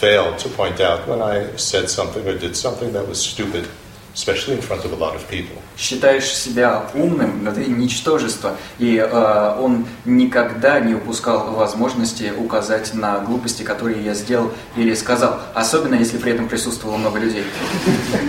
[0.00, 3.68] failed to point out when I said something or did something that was stupid.
[4.16, 5.56] especially in front of a lot of people.
[5.76, 8.56] Считаешь себя умным, но ты ничтожество.
[8.78, 15.38] И э, он никогда не упускал возможности указать на глупости, которые я сделал или сказал,
[15.54, 17.44] особенно если при этом присутствовало много людей.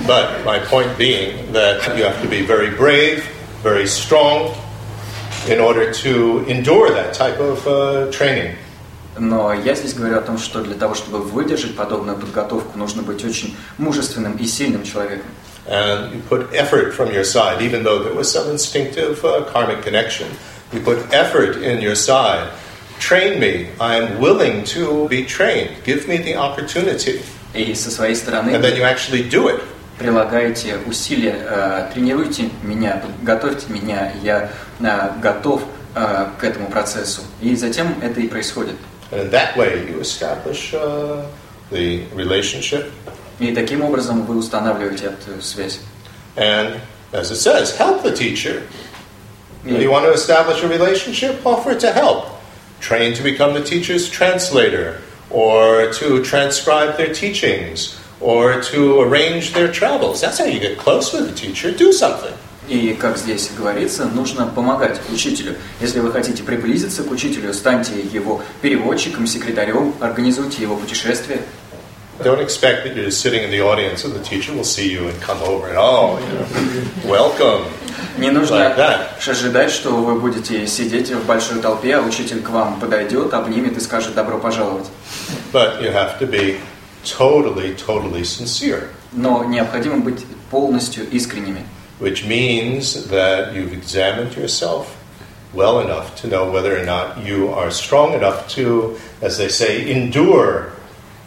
[0.05, 3.23] But my point being that you have to be very brave,
[3.63, 4.53] very strong
[5.47, 8.57] in order to endure that type of uh, training.
[9.19, 13.23] Но я здесь говорю о том, что для того, чтобы выдержать подобную подготовку, нужно быть
[13.25, 15.27] очень мужественным и сильным человеком.
[15.67, 19.81] and you put effort from your side, even though there was some instinctive uh, karmic
[19.81, 20.27] connection.
[20.71, 22.51] You put effort in your side.
[22.99, 23.69] Train me.
[23.79, 25.71] I am willing to be trained.
[25.83, 27.21] Give me the opportunity.
[27.53, 29.61] И со своей стороны and then you actually do it.
[29.97, 35.63] прилагаете усилия, э, тренируйте меня, готовьте меня, я э, готов
[35.95, 37.21] э, к этому процессу.
[37.41, 38.75] И затем это и происходит.
[39.10, 41.26] And in that way you establish uh,
[41.70, 42.92] the relationship
[43.42, 45.80] И таким образом вы устанавливаете эту связь.
[46.36, 46.80] And
[47.12, 48.62] as it says, help the teacher.
[49.64, 52.26] If you want to establish a relationship, offer to help.
[52.80, 59.70] Train to become the teacher's translator, or to transcribe their teachings, or to arrange their
[59.70, 60.20] travels.
[60.20, 61.72] That's how you get close with the teacher.
[61.72, 62.34] Do something.
[62.67, 65.55] И, как здесь говорится, нужно помогать учителю.
[65.79, 71.41] Если вы хотите приблизиться к учителю, станьте его переводчиком, секретарем, организуйте его путешествие.
[72.23, 75.07] Don't expect that you're just sitting in the audience and the teacher will see you
[75.07, 77.63] and come over and, oh, you know, welcome.
[78.17, 82.79] Не нужно like ожидать, что вы будете сидеть в большой толпе, а учитель к вам
[82.79, 84.87] подойдет, обнимет и скажет «добро пожаловать».
[85.53, 86.59] But you have to be
[87.03, 88.87] totally, totally sincere.
[89.13, 91.63] Но необходимо быть полностью искренними.
[91.99, 94.95] Which means that you've examined yourself
[95.53, 99.89] well enough to know whether or not you are strong enough to, as they say,
[99.89, 100.73] endure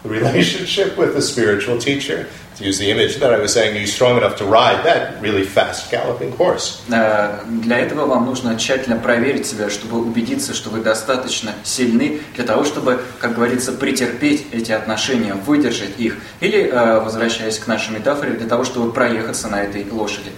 [0.05, 2.29] relationship with a spiritual teacher.
[2.57, 5.21] To use the image that I was saying, are you strong enough to ride that
[5.21, 6.83] really fast galloping horse?
[6.89, 12.65] Для этого вам нужно тщательно проверить себя, чтобы убедиться, что вы достаточно сильны для того,
[12.65, 16.19] чтобы, как говорится, претерпеть эти отношения, выдержать их.
[16.41, 20.31] Или, возвращаясь к нашей метафоре, для того, чтобы проехаться на этой лошади.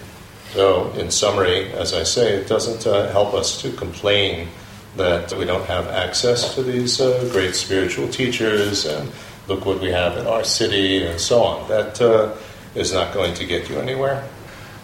[0.55, 4.49] So, in summary, as I say, it doesn't uh, help us to complain
[4.97, 9.11] that we don't have access to these uh, great spiritual teachers and
[9.49, 11.69] look what we have in our city and so on.
[11.69, 12.35] That uh,
[12.75, 14.23] is not going to get you anywhere.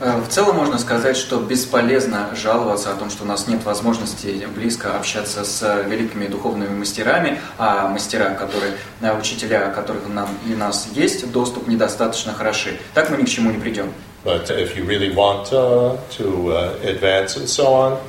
[0.00, 4.46] Э, в целом можно сказать, что бесполезно жаловаться о том, что у нас нет возможности
[4.54, 10.88] близко общаться с великими духовными мастерами, а мастера, которые, э, учителя, которых нам и нас
[10.92, 12.78] есть, доступ недостаточно хороши.
[12.94, 13.92] Так мы ни к чему не придем.
[14.24, 18.02] But if you really want uh, to uh, advance and so on,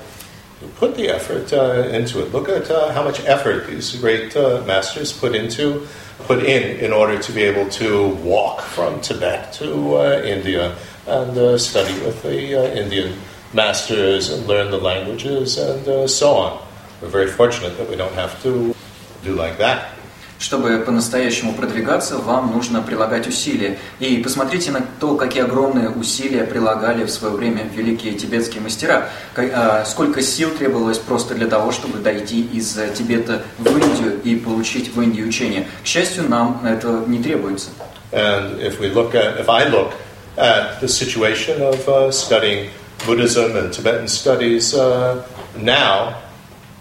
[0.76, 2.34] put the effort uh, into it.
[2.34, 5.88] Look at uh, how much effort these great uh, masters put into
[6.24, 10.76] put in in order to be able to walk from Tibet to uh, India
[11.08, 13.18] and study with the Indian
[13.54, 16.68] masters and learn the languages and so on.
[17.02, 18.76] We're very fortunate that we don't have to
[19.24, 19.99] do like that.
[20.40, 23.78] Чтобы по-настоящему продвигаться, вам нужно прилагать усилия.
[24.00, 29.10] И посмотрите на то, какие огромные усилия прилагали в свое время великие тибетские мастера.
[29.36, 34.96] А, сколько сил требовалось просто для того, чтобы дойти из Тибета в Индию и получить
[34.96, 35.68] в Индии учение.
[35.84, 37.72] К счастью, нам это не требуется.
[38.12, 39.92] And if we look at, if I look
[40.38, 42.70] at the situation of uh, studying
[43.06, 45.22] Buddhism and Tibetan studies uh,
[45.58, 46.16] now,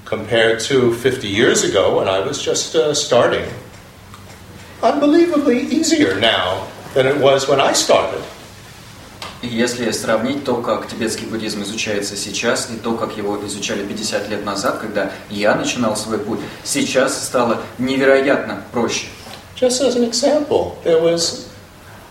[0.09, 3.47] compared to 50 years ago when I was just uh, starting.
[4.83, 8.23] Unbelievably easier now than it was when I started.
[9.43, 14.45] Если сравнить то, как тибетский буддизм изучается сейчас, и то, как его изучали 50 лет
[14.45, 19.07] назад, когда я начинал свой путь, сейчас стало невероятно проще.
[19.55, 21.48] Just as an example, there was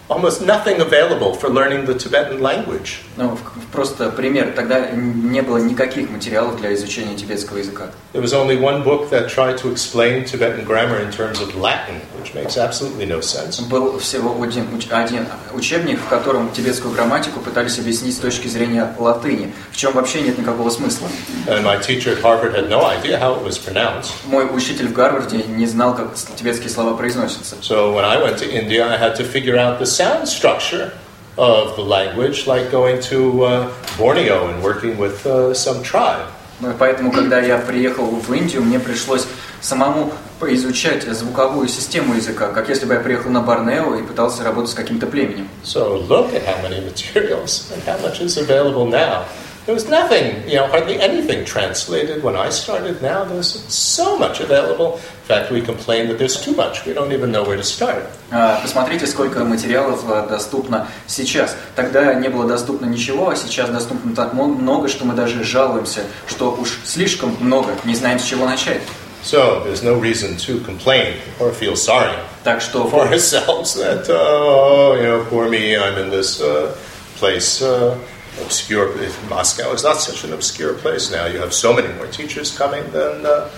[0.10, 3.00] almost nothing available for learning the Tibetan language.
[3.18, 3.38] Ну,
[3.72, 4.54] просто пример.
[4.56, 7.88] Тогда не было никаких материалов для изучения тибетского языка.
[8.14, 12.02] There was only one book that tried to explain Tibetan grammar in terms of Latin,
[12.20, 13.60] which makes absolutely no sense.
[13.70, 19.54] Был всего один, один учебник, в котором тибетскую грамматику пытались объяснить с точки зрения латыни,
[19.72, 21.08] в чем вообще нет никакого смысла.
[21.48, 24.12] And my teacher at Harvard had no idea how it was pronounced.
[24.26, 27.56] Мой учитель в Гарварде не знал, как тибетские слова произносятся.
[27.62, 30.92] So when I went to India, I had to figure out the sound structure
[31.38, 36.28] of the language, like going to uh, Borneo and working with uh, some tribe.
[36.60, 39.28] Ну, Поэтому, когда я приехал в Индию, мне пришлось
[39.62, 44.72] самому изучать звуковую систему языка, как если бы я приехал на Борнео и пытался работать
[44.72, 45.50] с каким-то племенем.
[45.64, 49.26] So look at how many materials and how much is available now.
[49.67, 53.01] There was nothing, you know, hardly anything translated when I started.
[53.01, 54.95] Now there's so much available.
[54.95, 56.85] In fact, we complain that there's too much.
[56.85, 58.05] We don't even know where to start.
[58.33, 61.55] А, Посмотрите, сколько материалов а, доступно сейчас.
[61.77, 66.01] Тогда не было доступно ничего, а сейчас доступно так мо- много, что мы даже жалуемся,
[66.29, 68.81] что уж слишком много, не знаем с чего начать.
[69.25, 72.11] So there's no reason to complain or feel sorry
[72.43, 76.75] Так что for ourselves that, oh, you know, poor me, I'm in this uh,
[77.21, 77.97] place, uh,
[78.42, 78.94] obscure.
[79.30, 81.26] Moscow is not such an obscure place now.
[81.26, 83.50] You have so many more teachers coming than uh,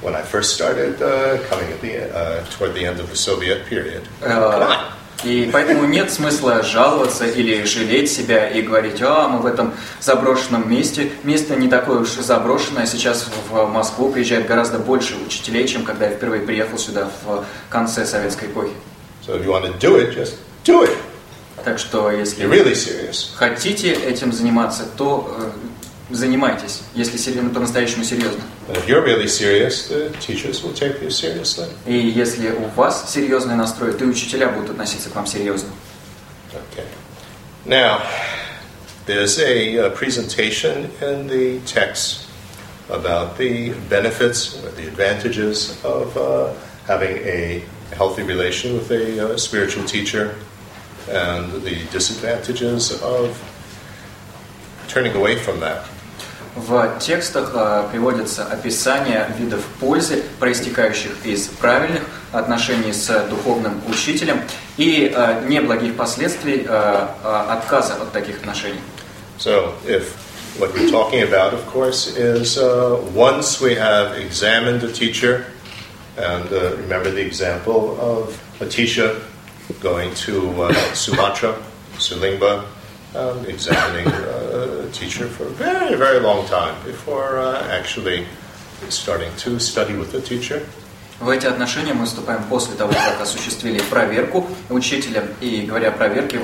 [0.00, 3.66] when I first started uh, coming at the, uh, toward the end of the Soviet
[3.66, 4.02] period.
[4.20, 4.98] Come on.
[5.24, 10.70] И поэтому нет смысла жаловаться или жалеть себя и говорить, а мы в этом заброшенном
[10.70, 11.10] месте.
[11.24, 12.86] Место не такое уж заброшенное.
[12.86, 18.06] Сейчас в Москву приезжает гораздо больше учителей, чем когда я впервые приехал сюда в конце
[18.06, 18.72] советской эпохи.
[19.26, 20.96] So if you want to do it, just do it.
[21.64, 23.34] Так что You're если really serious.
[23.34, 28.42] хотите этим заниматься, то э, занимайтесь, если по-настоящему серьезно.
[28.86, 30.10] Really serious, the
[30.62, 31.10] will take you.
[31.86, 35.68] И если у вас серьезный настрой, то и учителя будут относиться к вам серьезно.
[36.52, 36.84] Okay.
[37.66, 38.00] Now,
[39.06, 42.26] there's a, uh presentation in the text
[42.88, 46.52] about the benefits or the advantages of uh,
[46.86, 47.62] having a
[47.94, 50.34] healthy relation with a uh, spiritual teacher
[51.10, 53.36] and the disadvantages of
[54.88, 55.84] turning away from that.
[56.56, 62.02] В текстах э, приводится описание видов пользы, проистекающих из правильных
[62.32, 64.42] отношений с духовным учителем
[64.76, 68.80] и э, неблагих последствий э, э, отказа от таких отношений.
[69.38, 70.14] So, if
[70.58, 75.46] what we're talking about, of course, is uh, once we have examined a teacher,
[76.16, 79.22] and uh, remember the example of Atisha
[79.80, 81.54] going to uh, Sumatra,
[81.98, 82.64] Sulingba,
[83.14, 88.26] um, examining uh, teacher for a very, very long time before uh, actually
[88.88, 90.66] starting to study with the teacher.
[91.20, 95.24] В эти отношения мы вступаем после того, как осуществили проверку учителя.
[95.40, 96.38] И говоря о проверке,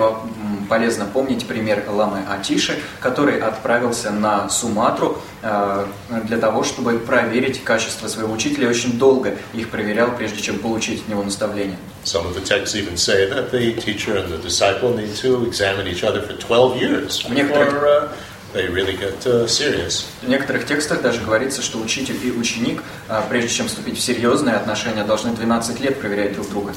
[0.65, 5.87] полезно помнить пример Ламы Атиши, который отправился на Суматру э,
[6.25, 8.67] для того, чтобы проверить качество своего учителя.
[8.67, 11.77] И очень долго их проверял, прежде чем получить от него наставление.
[12.05, 15.87] Some of the texts even say that the teacher and the disciple need to examine
[15.87, 18.09] each other for 12 years before uh,
[18.53, 20.05] they really get uh, serious.
[20.23, 24.57] В некоторых текстах даже говорится, что учитель и ученик, э, прежде чем вступить в серьезные
[24.57, 26.75] отношения, должны 12 лет проверять друг друга.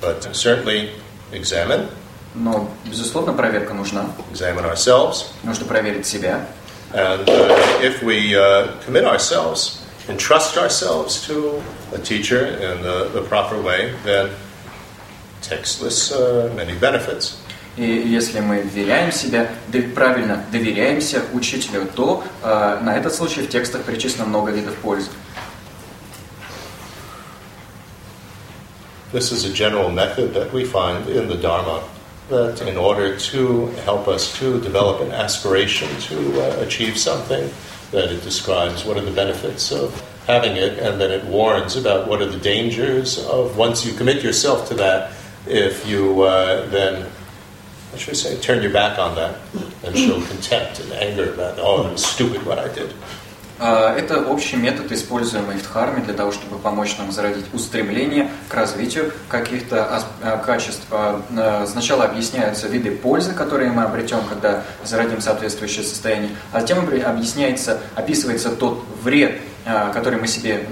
[0.00, 0.90] But certainly
[1.32, 1.88] examine,
[2.34, 4.06] Но, безусловно, проверка нужна.
[4.32, 6.46] examine ourselves, Нужно проверить себя.
[6.94, 11.62] and uh, if we uh, commit ourselves and trust ourselves to
[11.94, 14.30] a teacher in the, the proper way, then
[15.40, 17.38] text lists uh, many benefits.
[17.78, 23.48] И если мы вверяем себя, да правильно доверяемся учителю, то э, на этот случай в
[23.48, 25.08] текстах перечислено много видов пользы.
[29.12, 31.82] This is a general method that we find in the Dharma
[32.28, 37.50] that in order to help us to develop an aspiration to uh, achieve something,
[37.90, 42.08] that it describes what are the benefits of having it, and then it warns about
[42.08, 45.12] what are the dangers of once you commit yourself to that,
[45.46, 47.02] if you uh, then,
[47.90, 49.38] what should I say, turn your back on that
[49.84, 52.94] and show contempt and anger about, oh, it was stupid what I did.
[53.62, 58.54] Э, Это общий метод, используемый в Дхарме для того, чтобы помочь нам зародить устремление к
[58.54, 60.86] развитию каких-то э, качеств.
[60.90, 67.80] Э, Сначала объясняются виды пользы, которые мы обретем, когда зародим соответствующее состояние, а затем объясняется,
[67.94, 69.40] описывается тот вред,
[69.94, 70.66] который мы себе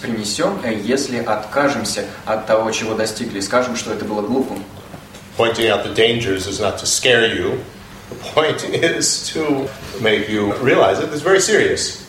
[0.00, 4.64] принесем, э, если откажемся от того, чего достигли, и скажем, что это было глупым.
[5.36, 7.58] Pointing out the dangers is not to scare you.
[8.08, 9.68] The point is to
[10.00, 12.03] make you realize that it's very serious.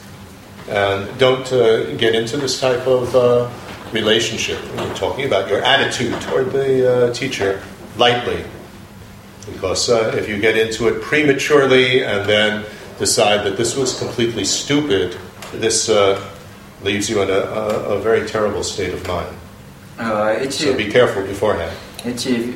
[0.67, 3.49] and don't uh, get into this type of uh,
[3.91, 4.61] relationship.
[4.75, 7.61] We're talking about your attitude toward the uh, teacher
[7.97, 8.43] lightly,
[9.51, 12.65] because uh, if you get into it prematurely and then
[12.97, 15.17] decide that this was completely stupid,
[15.51, 16.19] this uh,
[16.81, 19.35] leaves you in a, a, a, very terrible state of mind.
[19.97, 21.75] Uh, so be careful beforehand.
[22.05, 22.53] Эти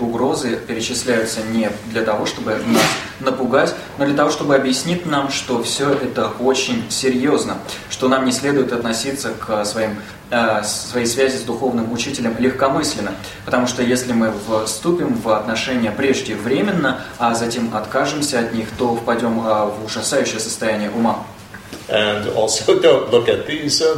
[0.00, 2.82] угрозы перечисляются не для того, чтобы нас
[3.20, 7.58] напугать, но для того, чтобы объяснить нам, что все это очень серьезно,
[7.90, 9.98] что нам не следует относиться к своим
[10.30, 13.12] э, своей связи с духовным учителем легкомысленно.
[13.44, 14.32] Потому что если мы
[14.66, 20.90] вступим в отношения преждевременно, а затем откажемся от них, то впадем э, в ужасающее состояние
[20.90, 21.24] ума.
[21.88, 23.94] And also don't look at these uh,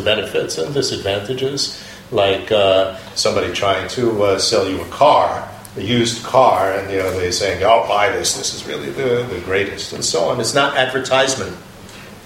[0.00, 1.78] benefits and disadvantages
[2.11, 5.47] like uh, somebody trying to uh, sell you a car,
[5.77, 8.37] a used car, and you know they're saying, "Oh, buy this.
[8.37, 10.39] This is really the, the greatest," and so on.
[10.39, 11.55] It's not advertisement.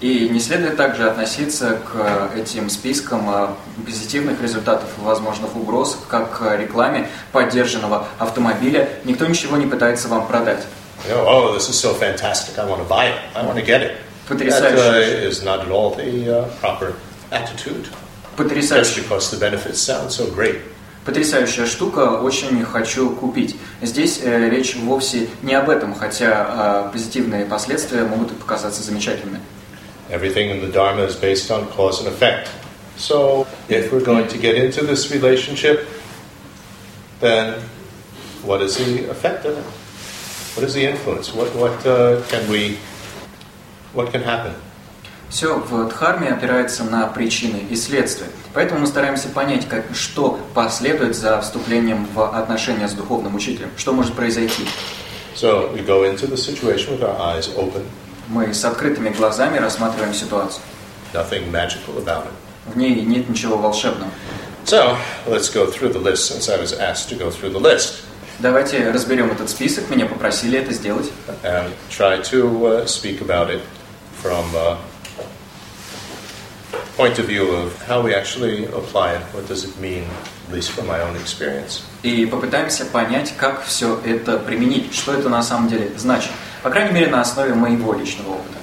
[0.01, 3.55] И не следует также относиться к этим спискам
[3.85, 8.89] позитивных результатов и возможных угроз, как к рекламе поддержанного автомобиля.
[9.05, 10.65] Никто ничего не пытается вам продать.
[11.07, 12.57] You know, oh, this is so fantastic!
[12.59, 13.19] I want to buy it.
[13.35, 13.97] I want to get it.
[14.27, 16.95] That uh, is not at all the uh, proper
[17.31, 17.89] attitude.
[18.37, 19.01] Потрясающе.
[19.01, 20.61] because the benefits sound so great.
[21.05, 23.57] Потрясающая штука, очень хочу купить.
[23.81, 29.39] Здесь э, речь вовсе не об этом, хотя э, позитивные последствия могут показаться замечательными.
[30.09, 32.49] Everything in the Dharma is based on cause and effect.
[32.97, 35.87] So, if we're going to get into this relationship,
[37.19, 37.55] then
[38.43, 39.65] what is the effect of it?
[40.55, 41.33] What is the influence?
[41.33, 42.77] What, what uh, can we,
[43.93, 44.53] what can happen?
[45.30, 48.28] Все в Дхарме опирается на причины и следствия.
[48.54, 53.92] Поэтому мы стараемся понять, как, что последует за вступлением в отношения с духовным учителем, что
[53.92, 54.66] может произойти.
[55.36, 57.84] So we go into the situation with our eyes open.
[58.28, 60.62] Мы с открытыми глазами рассматриваем ситуацию.
[61.12, 62.32] Nothing magical about it.
[62.72, 64.10] В ней нет ничего волшебного.
[64.64, 68.00] So let's go through the list since I was asked to go through the list.
[68.38, 69.90] Давайте разберем этот список.
[69.90, 71.10] Меня попросили это сделать.
[71.42, 73.60] And try to uh, speak about it
[74.22, 74.76] from uh,
[76.95, 79.21] point of view of how we actually apply it.
[79.33, 80.03] What does it mean,
[80.47, 81.83] at least from my own experience?
[82.03, 86.31] И попытаемся понять, как все это применить, что это на самом деле значит.
[86.61, 88.57] По крайней мере, на основе моего личного опыта.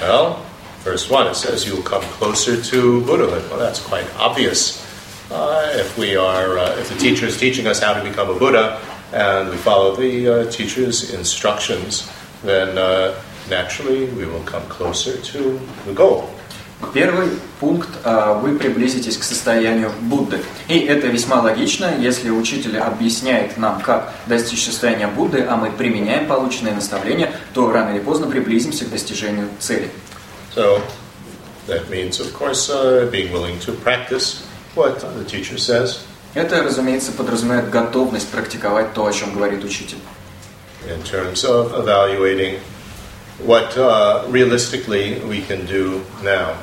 [0.00, 0.36] Well,
[0.84, 3.50] verse 1, it says you'll come closer to Buddhahood.
[3.50, 4.84] Well, that's quite obvious.
[5.30, 8.38] Uh, if we are, uh, if the teacher is teaching us how to become a
[8.38, 8.80] Buddha,
[9.12, 12.10] and we follow the uh, teacher's instructions,
[12.42, 13.14] then uh,
[13.48, 16.30] naturally we will come closer to the goal.
[16.93, 17.29] Первый
[17.59, 17.89] пункт–
[18.41, 20.39] вы приблизитесь к состоянию Будды.
[20.67, 26.27] И это весьма логично, если учитель объясняет нам, как достичь состояния Будды, а мы применяем
[26.27, 29.89] полученные наставления, то рано или поздно приблизимся к достижению цели.
[30.55, 30.81] So,
[31.67, 34.43] that means, of course, uh, being willing to practice
[34.75, 35.99] what the teacher says.
[36.33, 39.97] Это, разумеется, подразумевает готовность практиковать то, о чем говорит учитель.
[40.87, 42.59] In terms of evaluating
[43.39, 46.55] what uh, realistically we can do now.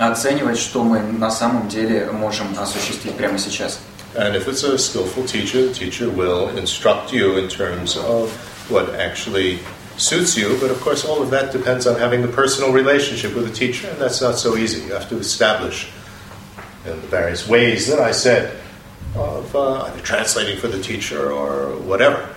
[0.00, 3.80] Оценивать, что мы на самом деле можем осуществить прямо сейчас.
[4.14, 8.30] And if it's a skillful teacher, the teacher will instruct you in terms of
[8.70, 9.58] what actually
[9.98, 10.56] suits you.
[10.60, 13.88] But of course, all of that depends on having the personal relationship with the teacher,
[13.88, 14.82] and that's not so easy.
[14.86, 15.88] You have to establish
[16.84, 18.56] in the various ways that I said
[19.14, 22.28] of uh, either translating for the teacher or whatever,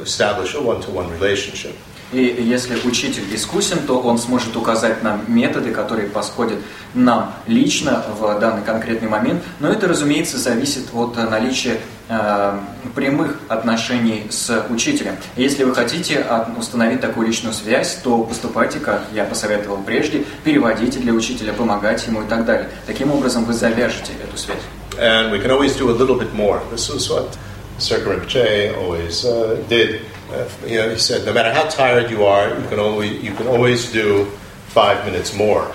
[0.00, 1.76] establish a one-to-one relationship.
[2.11, 6.59] И если учитель искусен, то он сможет указать нам методы, которые подходят
[6.93, 9.43] нам лично в данный конкретный момент.
[9.59, 12.59] Но это, разумеется, зависит от наличия э,
[12.95, 15.17] прямых отношений с учителем.
[15.35, 16.25] Если вы хотите
[16.57, 22.23] установить такую личную связь, то поступайте, как я посоветовал прежде, переводите для учителя, помогать ему
[22.23, 22.69] и так далее.
[22.85, 24.61] Таким образом вы завяжете эту связь.
[24.97, 26.59] And we can always do a little bit more.
[26.71, 27.37] This is what
[27.77, 30.01] Sir Rinpoche always uh, did.
[30.30, 33.34] Uh, you know, he said, no matter how tired you are, you can always you
[33.34, 34.26] can always do
[34.68, 35.70] five minutes more,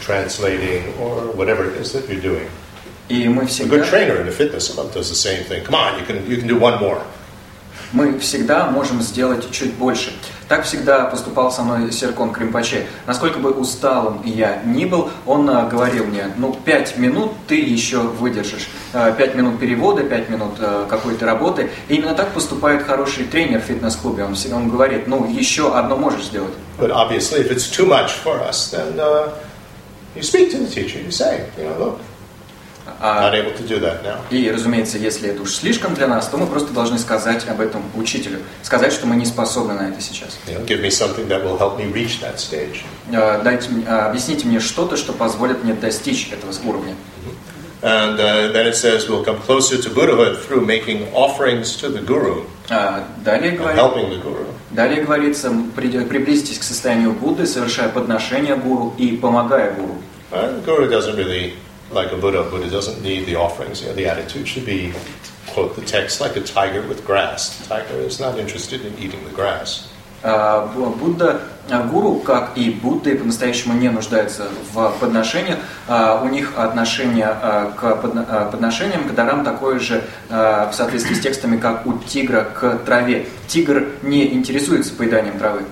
[0.00, 2.48] translating or whatever it is that you're doing.
[3.08, 3.76] И мы всегда...
[3.76, 5.64] A good trainer in the fitness club does the same thing.
[5.64, 7.02] Come on, you can you can do one more.
[7.92, 10.12] мы всегда можем сделать чуть больше.
[10.47, 12.85] Так всегда поступал со мной Серкон Кримпаче.
[13.07, 17.99] Насколько бы усталым я ни был, он а, говорил мне, ну, пять минут ты еще
[17.99, 18.67] выдержишь.
[18.93, 21.69] А, пять минут перевода, пять минут а, какой-то работы.
[21.87, 24.25] И именно так поступает хороший тренер в фитнес-клубе.
[24.25, 26.53] Он, он говорит, ну, еще одно можешь сделать.
[26.77, 29.29] But obviously, if it's too much for us, then uh,
[30.15, 31.99] you speak to the teacher, you say, you know, look,
[32.99, 34.19] Not able to do that now.
[34.29, 37.81] И, разумеется, если это уж слишком для нас, то мы просто должны сказать об этом
[37.95, 38.39] учителю.
[38.61, 40.37] Сказать, что мы не способны на это сейчас.
[40.47, 42.83] You know, give me something that will help me reach that stage.
[43.09, 46.95] Дайте, объясните мне что-то, что позволит мне достичь этого уровня.
[47.81, 52.01] And uh, then it says we'll come closer to Buddhahood through making offerings to the
[52.01, 52.45] Guru.
[52.69, 54.45] Далее, говорит, helping the Guru.
[54.71, 59.95] далее говорится, приблизитесь к состоянию Будды, совершая подношения Гуру и помогая Гуру.
[60.31, 61.55] Uh, the Guru doesn't really
[61.92, 63.80] like a Buddha, Buddha doesn't need the offerings.
[63.80, 64.92] You know, the attitude should be
[65.48, 67.58] quote the text, like a tiger with grass.
[67.60, 69.88] The tiger is not interested in eating the grass.
[70.20, 71.40] А, Будда,
[71.70, 75.58] а, гуру, как и Будды, по-настоящему не нуждаются в подношениях.
[75.86, 80.74] А, У них отношение а, к подно- а, подношениям, к дарам такое же а, в
[80.74, 83.26] соответствии с текстами, как у тигра к траве.
[83.46, 85.62] Тигр не интересуется поеданием травы.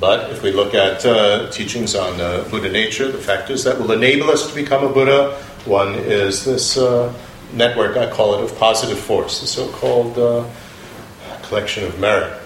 [0.00, 3.90] But if we look at uh, teachings on uh, Buddha nature, the factors that will
[3.90, 5.34] enable us to become a Buddha,
[5.65, 7.13] one is this uh,
[7.53, 10.45] network, I call it, of positive force, the so called uh,
[11.43, 12.39] collection of merit.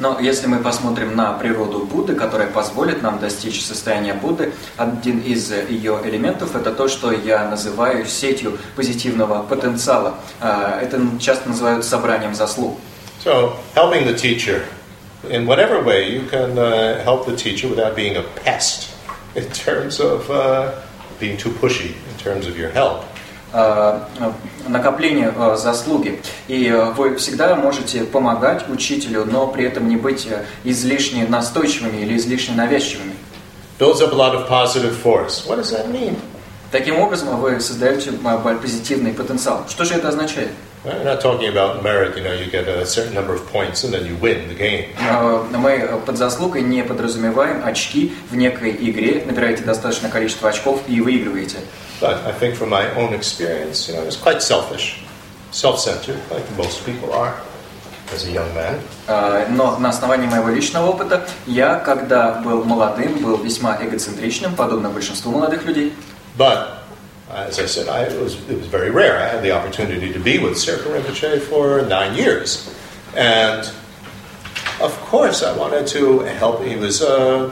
[0.00, 5.52] Но если мы посмотрим на природу Будды, которая позволит нам достичь состояния Будды, один из
[5.52, 10.16] ее элементов это то, что я называю сетью позитивного потенциала.
[10.40, 12.76] А, Это часто называют собранием заслуг.
[13.22, 14.64] So, helping the teacher
[15.30, 18.90] in whatever way you can uh, help the teacher without being a pest
[19.36, 20.72] in terms of uh,
[21.20, 21.94] being too pushy
[22.24, 23.04] terms of your help.
[23.54, 24.08] а,
[24.66, 26.20] накопление а, заслуги.
[26.48, 30.26] И вы всегда можете помогать учителю, но при этом не быть
[30.64, 33.12] излишне настойчивыми или излишне навязчивыми.
[33.78, 35.46] Builds up a lot of positive force.
[35.46, 36.16] What does that mean?
[36.70, 38.10] Таким образом, вы создаете
[38.60, 39.64] позитивный потенциал.
[39.68, 40.50] Что же это означает?
[40.84, 43.94] We're not talking about merit, you know, you get a certain number of points and
[43.94, 44.88] then you win the game.
[45.56, 51.58] Мы под заслугой не подразумеваем очки в некой игре, набираете достаточное количество очков и выигрываете.
[51.99, 55.01] But I think from my own experience, you know, it's quite selfish,
[55.51, 57.35] self-centered, like most people are
[58.13, 58.79] as a young man.
[59.07, 64.89] А, Но на основании моего личного опыта, я, когда был молодым, был весьма эгоцентричным, подобно
[64.89, 65.93] большинству молодых людей.
[66.37, 66.79] But
[67.29, 69.17] as I said, I, it, was, it was very rare.
[69.19, 72.73] I had the opportunity to be with Serpa Rinpoche for nine years.
[73.15, 73.69] And
[74.81, 76.63] of course, I wanted to help.
[76.63, 77.51] He was uh, an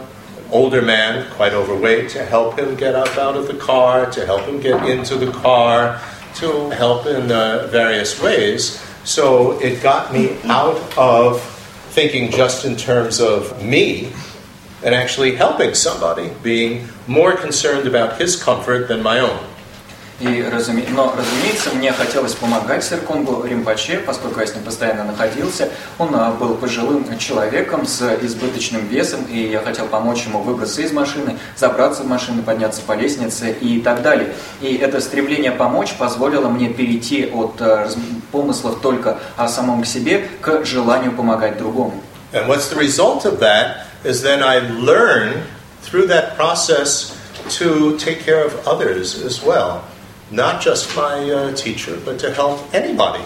[0.53, 4.43] older man, quite overweight, to help him get up out of the car, to help
[4.43, 6.01] him get into the car,
[6.37, 8.81] to help in uh, various ways.
[9.05, 11.43] So it got me out of
[11.91, 14.13] thinking just in terms of me
[14.85, 19.52] and actually helping somebody, being more concerned about his comfort than my own.
[20.23, 25.69] И, разуме- Но, разумеется, мне хотелось помогать Серконгу Римпаче, поскольку я с ним постоянно находился.
[25.99, 30.93] Он а, был пожилым человеком с избыточным весом, и я хотел помочь ему выбраться из
[30.93, 34.33] машины, забраться в машину, подняться по лестнице и так далее.
[34.61, 37.89] И это стремление помочь позволило мне перейти от а,
[38.31, 42.01] помыслов только о самом себе к желанию помогать другому.
[42.33, 45.43] And what's the result of that is then I learn
[45.85, 47.13] through that process
[47.59, 49.81] to take care of others as well.
[50.33, 53.23] Not just my uh, teacher, but to help anybody.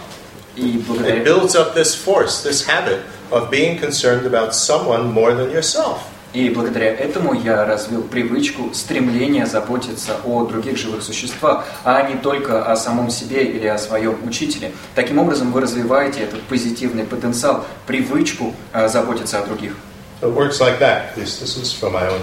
[0.57, 6.03] It builds up this force, this habit of being concerned about someone more than yourself.
[6.33, 12.65] И благодаря этому я развил привычку, стремление заботиться о других живых существах, а не только
[12.65, 14.73] о самом себе или о своем учителе.
[14.97, 19.77] Таким образом, вы развиваете этот позитивный потенциал, привычку э, заботиться о других.
[20.23, 21.13] It works like that.
[21.13, 22.21] At least this is from my own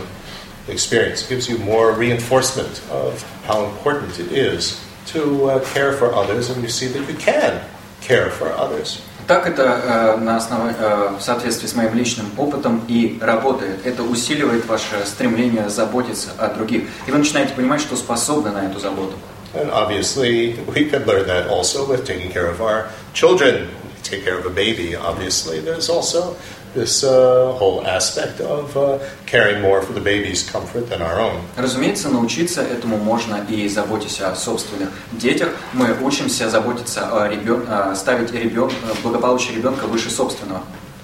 [0.68, 1.22] experience.
[1.24, 6.50] It gives you more reinforcement of how important it is to uh, care for others,
[6.50, 7.60] and you see that you can
[8.00, 9.00] care for others.
[9.26, 13.84] Так это э, на основе, э, в соответствии с моим личным опытом и работает.
[13.84, 16.84] Это усиливает ваше стремление заботиться о других.
[17.06, 19.12] И вы начинаете понимать, что способны на эту заботу.
[19.54, 23.68] And obviously, we can learn that also with taking care of our children.
[24.02, 25.60] Take care of a baby, obviously.
[25.60, 26.34] There's also
[26.73, 31.41] this uh, whole aspect of uh, caring more for the baby's comfort than our own.
[31.57, 35.49] Разумеется, научиться этому можно и заботясь о собственных детях.
[35.73, 38.71] Мы учимся заботиться о ребенке, ставить ребен...
[39.03, 40.63] благополучие ребенка выше собственного.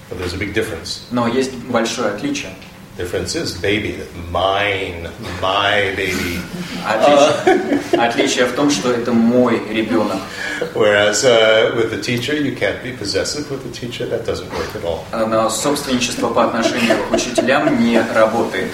[0.09, 1.01] But there's a big difference.
[1.11, 2.51] Но есть большое отличие.
[2.99, 3.97] Difference is baby,
[4.29, 5.07] mine,
[5.41, 6.41] my baby.
[6.85, 10.17] Отличие, отличие в том, что это мой ребенок.
[10.73, 14.05] Whereas uh, with the teacher, you can't be possessive with the teacher.
[14.05, 15.05] That doesn't work at all.
[15.13, 18.69] Но собственничество по отношению к учителям не работает.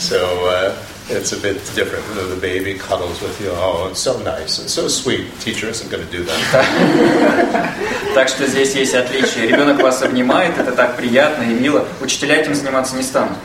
[0.00, 0.18] So
[0.48, 0.74] uh,
[1.08, 2.02] it's a bit different.
[2.08, 3.52] You know, The baby cuddles with you.
[3.52, 4.58] Oh, it's so nice.
[4.58, 5.28] It's so sweet.
[5.38, 7.74] Teacher isn't going to do that.
[8.16, 9.46] Так что здесь есть отличие.
[9.46, 11.86] Ребенок вас обнимает, это так приятно и мило.
[12.00, 13.38] Учителя этим заниматься не станут.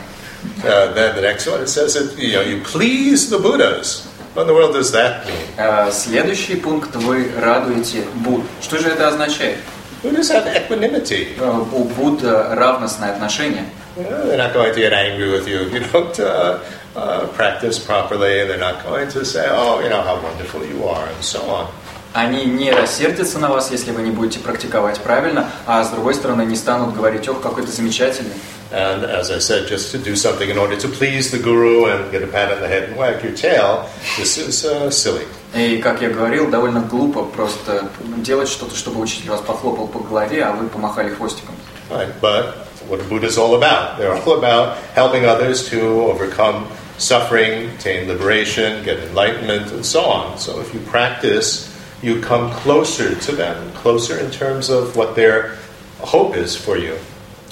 [0.63, 4.05] Uh, then the next one, it says that you know you please the Buddhas.
[4.33, 5.47] What in the world does that mean?
[5.57, 8.43] А, Следующий пункт вы радуете Буд.
[8.61, 9.57] Что же это означает?
[10.03, 11.37] Buddhas have equanimity.
[11.39, 13.65] А, У Буд равностное отношение.
[13.97, 16.59] You know, they're not going to get angry with you if you don't uh,
[16.97, 21.07] uh, practice properly, they're not going to say, "Oh, you know how wonderful you are,"
[21.07, 21.67] and so on.
[22.13, 26.43] Они не рассердятся на вас, если вы не будете практиковать правильно, а с другой стороны
[26.43, 28.31] не станут говорить, ох, какой ты замечательный.
[28.72, 32.10] And as I said, just to do something in order to please the guru and
[32.12, 35.26] get a pat on the head and wag your tail, this is uh, silly.
[35.54, 40.44] И, как я говорил, довольно глупо просто делать что-то, чтобы учитель вас похлопал по голове,
[40.44, 41.56] а вы помахали хвостиком.
[41.90, 42.54] Right, but
[42.88, 43.98] what Buddha is all about.
[43.98, 50.38] They're all about helping others to overcome suffering, attain liberation, get enlightenment, and so on.
[50.38, 51.66] So if you practice,
[52.02, 55.56] you come closer to them, closer in terms of what their
[55.98, 56.96] hope is for you.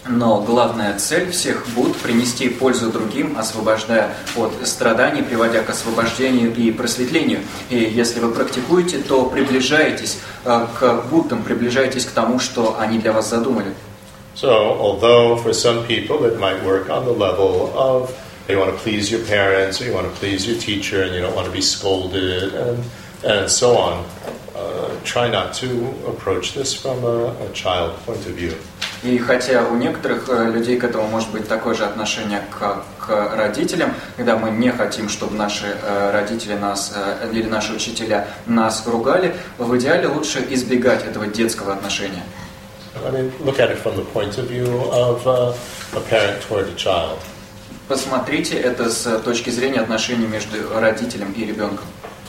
[0.05, 6.71] Но главная цель всех будет принести пользу другим, освобождая от страданий, приводя к освобождению и
[6.71, 7.39] просветлению.
[7.69, 13.13] И если вы практикуете, то приближаетесь э, к Буддам, приближаетесь к тому, что они для
[13.13, 13.73] вас задумали.
[14.35, 18.11] So, although for some people it might work on the level of
[18.49, 21.21] you want to please your parents or you want to please your teacher and you
[21.21, 22.83] don't want to be scolded and,
[23.23, 24.05] and so on,
[24.55, 25.67] uh, try not to
[26.07, 28.55] approach this from a, a child point of view.
[29.03, 33.35] И хотя у некоторых э, людей к этому может быть такое же отношение к, к
[33.35, 38.87] родителям, когда мы не хотим, чтобы наши э, родители нас э, или наши учителя нас
[38.87, 42.23] ругали, в идеале лучше избегать этого детского отношения.
[43.05, 45.53] I mean, look at it from the point of view of uh,
[45.97, 47.19] a parent toward a child.
[47.89, 51.85] Посмотрите это с точки зрения отношений между родителем и ребенком.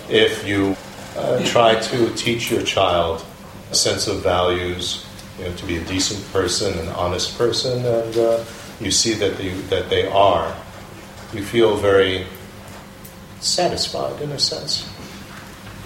[0.09, 0.77] If you
[1.17, 3.25] uh, try to teach your child
[3.71, 5.05] a sense of values,
[5.39, 8.45] you know, to be a decent person, an honest person, and uh,
[8.81, 10.55] you see that they, that they are,
[11.33, 12.27] you feel very
[13.41, 14.85] satisfied in a sense.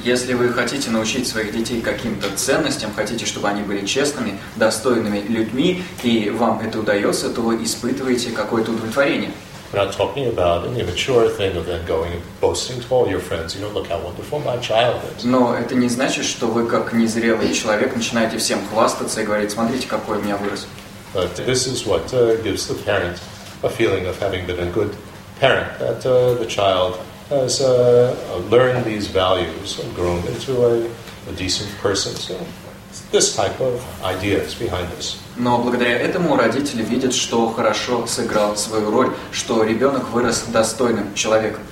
[0.05, 5.83] Если вы хотите научить своих детей каким-то ценностям, хотите, чтобы они были честными, достойными людьми,
[6.05, 9.33] и вам это удается, то вы испытываете какое-то удовлетворение.
[9.72, 13.20] We're not talking about an immature thing of then going and boasting to all your
[13.20, 15.24] friends, you know, look how wonderful my child is.
[15.24, 19.88] Но это не значит, что вы как незрелый человек начинаете всем хвастаться и говорить, смотрите,
[19.88, 20.68] какой у меня вырос.
[21.14, 23.20] But this is what uh, gives the parent
[23.64, 24.96] a feeling of having been a good
[25.40, 28.16] parent, that uh, the child has uh,
[28.50, 30.86] learned these values and grown into a,
[31.30, 32.14] a decent person.
[32.16, 32.38] So
[33.12, 35.18] this type of idea is behind this.
[35.38, 41.64] Но благодаря этому родители видят, что хорошо сыграл свою роль, что ребенок вырос достойным человеком.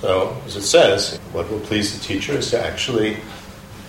[0.00, 3.16] So, as it says, what will please the teacher is to actually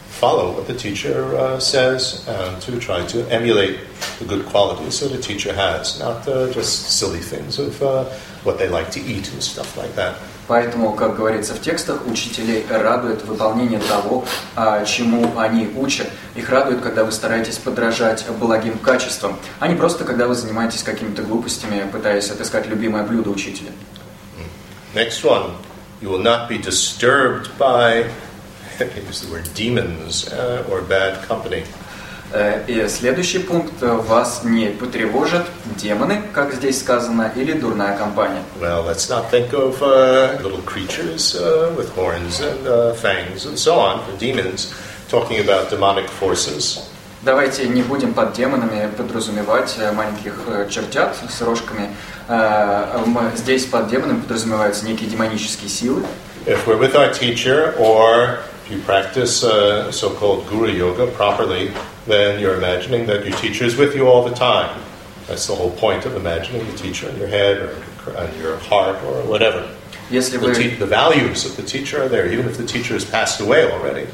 [0.09, 3.79] follow what the teacher uh, says and to try to emulate
[4.17, 8.03] the good qualities that a teacher has, not uh, just silly things of uh,
[8.43, 10.17] what they like to eat and stuff like that.
[10.46, 14.24] Поэтому, как говорится в текстах, учителей радует выполнение того,
[14.54, 16.08] а, чему они учат.
[16.34, 21.22] Их радует, когда вы стараетесь подражать благим качествам, а не просто, когда вы занимаетесь какими-то
[21.22, 23.70] глупостями, пытаясь отыскать любимое блюдо учителя.
[24.94, 25.56] Next one.
[26.00, 28.10] You will not be disturbed by,
[28.78, 31.64] use the word, demons uh, or bad company.
[32.34, 33.80] Э, и следующий пункт.
[33.80, 38.42] Вас не потревожат демоны, как здесь сказано, или дурная компания.
[38.60, 43.56] Well, let's not think of uh, little creatures uh, with horns and uh, fangs and
[43.56, 44.74] so on, demons,
[45.08, 46.80] talking about demonic forces.
[47.22, 50.34] Давайте не будем под демонами подразумевать маленьких
[50.68, 51.88] чертят с рожками.
[53.34, 56.02] Здесь под демонами подразумеваются некие демонические силы.
[56.46, 61.70] If we're with our teacher or If you practice uh, so called guru yoga properly,
[62.06, 64.80] then you're imagining that your teacher is with you all the time.
[65.26, 68.96] That's the whole point of imagining the teacher in your head or on your heart
[69.04, 69.70] or whatever.
[70.10, 73.04] Yes, the, te- the values of the teacher are there, even if the teacher has
[73.04, 74.04] passed away already.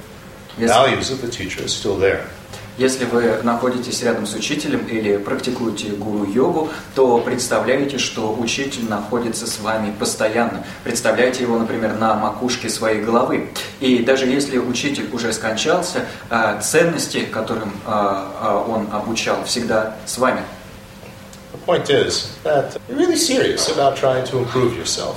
[0.57, 2.29] The yes, values of the teacher is still there.
[2.81, 9.61] Если вы находитесь рядом с учителем или практикуете гуру-йогу, то представляете, что учитель находится с
[9.61, 10.65] вами постоянно.
[10.83, 13.51] Представляете его, например, на макушке своей головы.
[13.81, 20.17] И даже если учитель уже скончался, а, ценности, которым а, а, он обучал, всегда с
[20.17, 20.41] вами.
[21.53, 25.17] The point is that you're really serious about trying to improve yourself.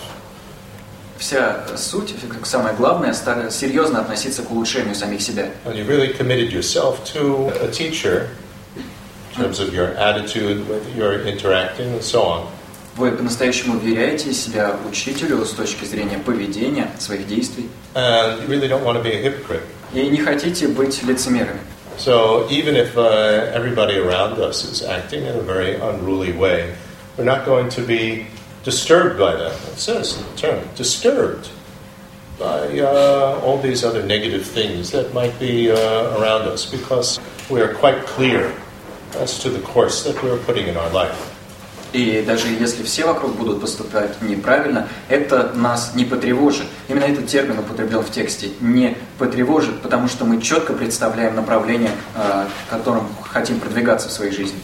[1.18, 5.52] Вся суть, самое главное, серьезно относиться к улучшению самих себя.
[5.66, 8.30] And you really committed yourself to a teacher
[8.76, 12.48] in terms of your attitude, with your interacting, and so on.
[12.96, 17.70] Вы по-настоящему доверяете себя учителю с точки зрения поведения, своих действий.
[17.96, 19.64] And you really don't want to be a hypocrite.
[19.94, 21.60] И не хотите быть лицемерами.
[21.98, 26.74] So even if uh, everybody around us is acting in a very unruly way,
[27.18, 28.26] we're not going to be
[28.64, 29.54] disturbed by that.
[29.72, 31.50] It says the term, disturbed
[32.40, 37.62] by uh, all these other negative things that might be uh, around us because we
[37.62, 38.54] are quite clear
[39.16, 41.30] as to the course that we're putting in our life.
[41.92, 46.66] И даже если все вокруг будут поступать неправильно, это нас не потревожит.
[46.88, 48.50] Именно этот термин употреблен в тексте.
[48.62, 54.60] Не потревожит, потому что мы четко представляем направление, э, которым хотим продвигаться в своей жизни.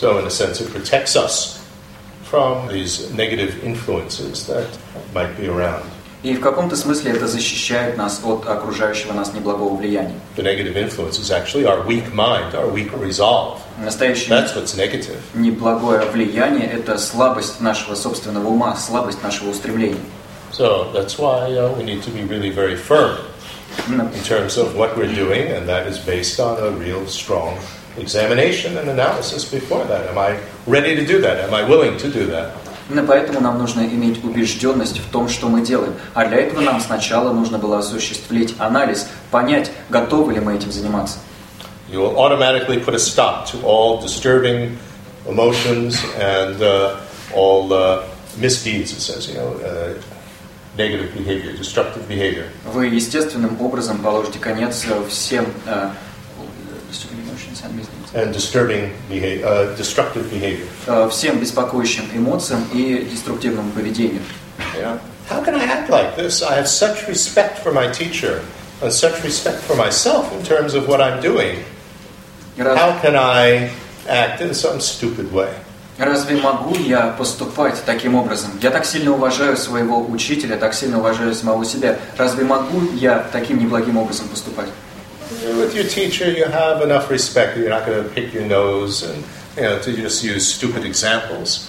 [0.00, 1.61] So, in a sense, it protects us
[2.31, 4.67] from these negative influences that
[5.13, 5.83] might be around.
[6.23, 10.15] И в каком-то смысле это защищает нас от окружающего нас неблагого влияния.
[10.35, 13.61] The negative influence is actually our weak mind, our weak resolve.
[13.77, 15.19] Настоящее That's what's negative.
[15.35, 20.01] неблагое влияние – это слабость нашего собственного ума, слабость нашего устремления.
[20.51, 23.17] So that's why uh, we need to be really very firm
[23.87, 27.57] Именно in terms of what we're doing, and that is based on a real strong
[27.98, 30.08] examination and analysis before that.
[30.08, 31.38] Am I ready to do that?
[31.40, 32.52] Am I willing to do that?
[32.88, 35.94] Именно поэтому нам нужно иметь убежденность в том, что мы делаем.
[36.14, 41.18] А для этого нам сначала нужно было осуществить анализ, понять, готовы ли мы этим заниматься.
[41.90, 44.78] You will automatically put a stop to all disturbing
[45.26, 46.96] emotions and uh,
[47.34, 48.02] all uh,
[48.36, 49.94] misdeeds, it says, you know, uh,
[50.76, 52.46] negative behavior, destructive behavior.
[52.72, 55.90] Вы естественным образом положите конец э, всем э,
[58.14, 60.66] and disturbing behavior, uh, destructive behavior.
[60.86, 64.20] э, всем беспокоящим эмоциям и деструктивному поведению.
[64.76, 64.98] Yeah.
[65.30, 66.42] How can I act like this?
[66.42, 68.42] I have such respect for my teacher
[68.82, 71.64] and such respect for myself in terms of what I'm doing.
[72.58, 73.70] How can I
[74.08, 75.52] act in some stupid way?
[75.98, 78.50] Разве могу я поступать таким образом?
[78.60, 81.98] Я так сильно уважаю своего учителя, так сильно уважаю самого себя.
[82.16, 84.68] Разве могу я таким неблагим образом поступать?
[85.40, 89.02] With your teacher, you have enough respect that you're not going to pick your nose
[89.02, 89.24] and
[89.56, 91.68] you know to just use stupid examples.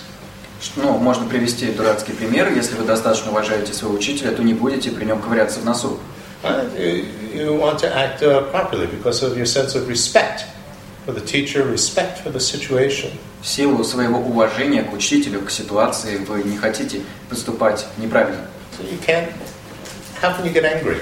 [0.78, 2.51] Ну, можно привести дурацкий пример.
[2.53, 5.99] Если вы достаточно уважаете своего учителя, то не будете при нем ковыряться в носу.
[6.43, 6.70] Uh,
[7.34, 10.45] You, want to act uh, properly because of your sense of respect
[11.05, 13.11] for the teacher, respect for the situation.
[13.41, 18.45] В силу своего уважения к учителю, к ситуации, вы не хотите поступать неправильно.
[18.78, 19.30] So you can't.
[20.22, 20.99] How can you get angry?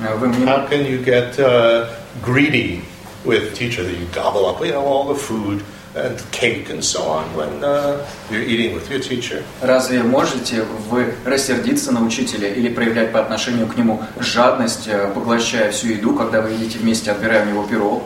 [0.00, 1.88] Э, Вы не- How can you get uh,
[2.22, 2.82] greedy
[3.24, 7.02] with teacher that you gobble up, you know, all the food and cake and so
[7.04, 9.44] on when uh, you're eating with your teacher?
[9.62, 15.70] Разве можете вы рассердиться на учителя или проявлять по отношению к нему жадность, э, поглощая
[15.70, 18.02] всю еду, когда вы едите вместе, отбирая у него пирог?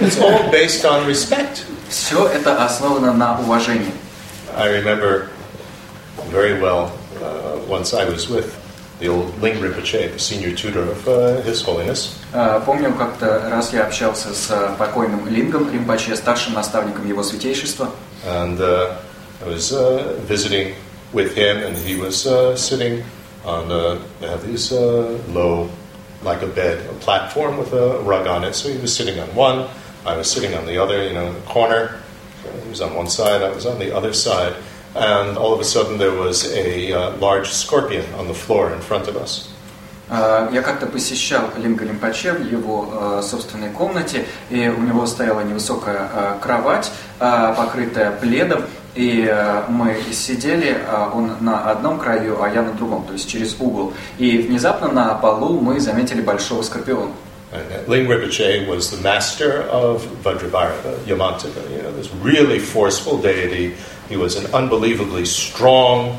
[0.00, 1.64] It's all based on respect.
[1.88, 3.92] Все это основано на уважении.
[4.56, 5.28] I remember
[6.30, 8.54] very well uh, once I was with
[9.03, 14.33] Ling Rinpoche, the senior tutor of uh, His Holiness, Э, Помню, как-то раз я общался
[14.33, 17.89] с э, покойным Лингом Римпаче, старшим наставником его святейшества.
[18.27, 18.97] and uh,
[19.41, 20.75] I was uh, visiting
[21.13, 23.03] with him, and he was uh, sitting
[23.45, 25.69] on uh, they have these uh, low,
[26.21, 28.53] like a bed, a platform with a rug on it.
[28.53, 29.67] So he was sitting on one,
[30.05, 31.99] I was sitting on the other, you know, in the corner.
[32.63, 34.53] He was on one side, I was on the other side,
[34.94, 38.80] And all of a sudden there was a uh, large scorpion on the floor in
[38.80, 39.48] front of us.
[40.10, 45.40] Э, Я как-то посещал Линга Лимпаче в его э, собственной комнате, и у него стояла
[45.40, 46.90] невысокая э, кровать,
[47.20, 48.64] э, покрытая пледом,
[48.94, 53.28] и э, мы сидели, э, он на одном краю, а я на другом, то есть
[53.28, 53.92] через угол.
[54.18, 57.12] И внезапно на полу мы заметили большого скорпиона.
[57.52, 63.16] And uh, Ling Rinpoche was the master of Vajrabharata, Yamantaka, you know, this really forceful
[63.16, 63.74] deity.
[64.08, 66.18] He was an unbelievably strong,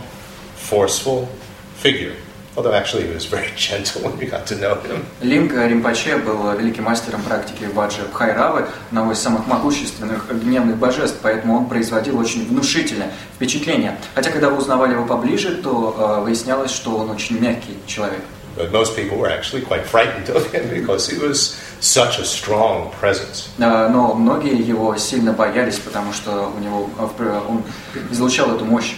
[0.56, 1.28] forceful
[1.76, 2.16] figure.
[2.58, 5.06] Although actually he was very gentle when we got to know him.
[5.22, 11.58] Линг Римпаче был великим мастером практики Ваджа Бхайравы, одного из самых могущественных гневных божеств, поэтому
[11.58, 13.98] он производил очень внушительное впечатление.
[14.16, 18.22] Хотя, когда вы узнавали его поближе, то э, выяснялось, что он очень мягкий человек.
[18.57, 22.91] But most people were actually quite frightened of him because he was such a strong
[22.93, 23.49] presence.
[23.59, 27.63] Э, но многие его сильно боялись, потому что у него, э, в пр- он
[28.11, 28.97] излучал эту мощь.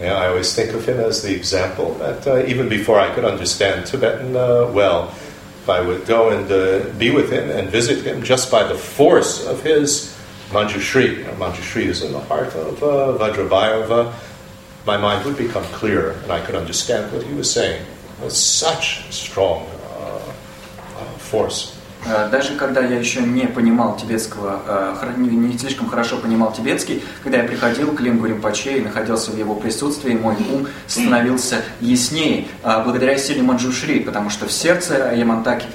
[0.00, 3.24] Yeah, I always think of him as the example that uh, even before I could
[3.24, 5.08] understand Tibetan uh, well,
[5.62, 8.74] if I would go and uh, be with him and visit him just by the
[8.74, 10.14] force of his
[10.52, 14.12] Manjushri, you know, Manjushri is in the heart of uh, Vajrabhayava,
[14.86, 17.84] my mind would become clearer and I could understand what he was saying.
[18.29, 20.19] Such strong uh,
[20.99, 21.73] uh, force.
[22.05, 27.39] Э, Даже когда я еще не понимал тибетского, э, не, слишком хорошо понимал тибетский, когда
[27.39, 32.83] я приходил к Лингу Римпаче и находился в его присутствии, мой ум становился яснее, э,
[32.83, 35.67] благодаря силе Манджушри, потому что в сердце Ямантаки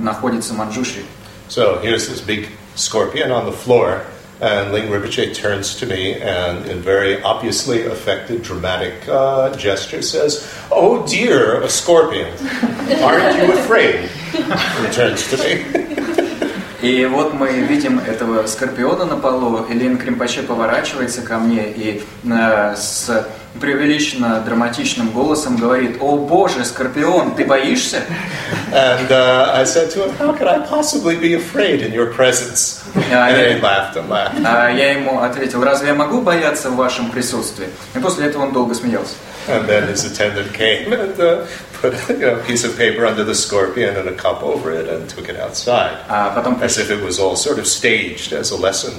[0.00, 1.04] находится Манджушри.
[1.48, 4.02] So here's this big scorpion on the floor,
[4.40, 10.52] and Ling Rinpoche turns to me and, in very obviously affected, dramatic uh, gesture, says,
[10.70, 12.30] "Oh dear, a scorpion!
[13.02, 16.16] Aren't you afraid?" He turns to me.
[16.82, 22.74] И вот мы видим этого скорпиона на полу, Элин Кримпаче поворачивается ко мне и э,
[22.74, 23.26] с
[23.58, 28.02] преувеличенно драматичным голосом говорит, «О боже, Скорпион, ты боишься?»
[28.72, 32.84] And uh, I said to him, how could I possibly be afraid in your presence?
[32.94, 34.40] And he laughed and laughed.
[34.44, 38.52] А я ему ответил, «Разве я могу бояться в вашем присутствии?» И после этого он
[38.52, 39.14] долго смеялся.
[39.48, 41.46] And then his attendant came and uh,
[41.80, 44.88] put you know, a piece of paper under the scorpion and a cup over it
[44.88, 45.96] and took it outside.
[46.08, 48.92] А потом As if it was all sort of staged as a lesson.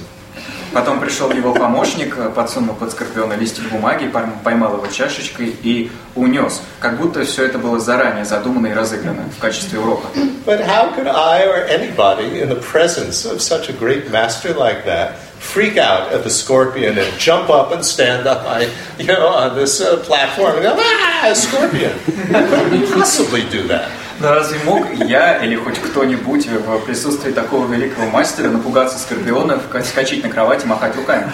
[0.72, 6.62] Потом пришел его помощник, подсунул под скорпиона листик бумаги, пойм- поймал его чашечкой и унес.
[6.80, 10.08] Как будто все это было заранее задумано и разыграно в качестве урока.
[10.46, 14.86] But how could I or anybody in the presence of such a great master like
[14.86, 18.69] that freak out at the scorpion and jump up and stand up I,
[18.99, 21.93] you know, on this uh, platform and go, ah, a scorpion?
[22.35, 23.89] I couldn't possibly do that.
[24.19, 29.83] Но разве мог я или хоть кто-нибудь в присутствии такого великого мастера напугаться скорпиона, вка-
[29.83, 31.31] вскочить на кровать и махать руками?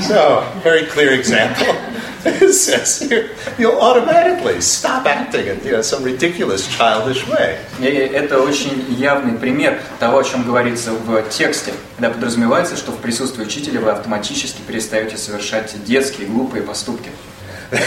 [0.00, 1.74] So, very clear example.
[2.51, 3.09] Says
[3.57, 7.57] you'll automatically stop acting in you know, some ridiculous, childish way.
[7.79, 12.97] И это очень явный пример того, о чем говорится в тексте, когда подразумевается, что в
[12.97, 17.09] присутствии учителя вы автоматически перестаете совершать детские глупые поступки.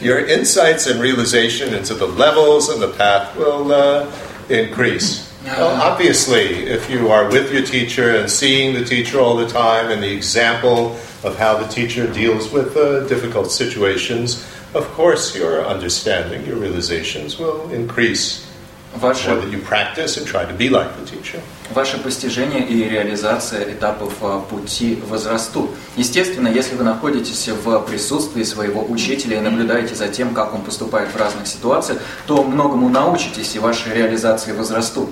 [0.00, 4.06] Your insights and realization into the levels and the path will uh,
[4.48, 5.31] increase.
[5.43, 9.91] Well, obviously, if you are with your teacher and seeing the teacher all the time
[9.91, 15.65] and the example of how the teacher deals with uh, difficult situations, of course your
[15.65, 18.47] understanding, your realizations will increase.
[18.95, 21.39] Ваше More that you practice and try to be like the teacher.
[21.73, 25.69] Ваше постижение и реализация этапов а, пути возрастут.
[25.97, 31.09] Естественно, если вы находитесь в присутствии своего учителя и наблюдаете за тем, как он поступает
[31.09, 35.09] в разных ситуациях, то многому научитесь, и ваши реализации возрастут.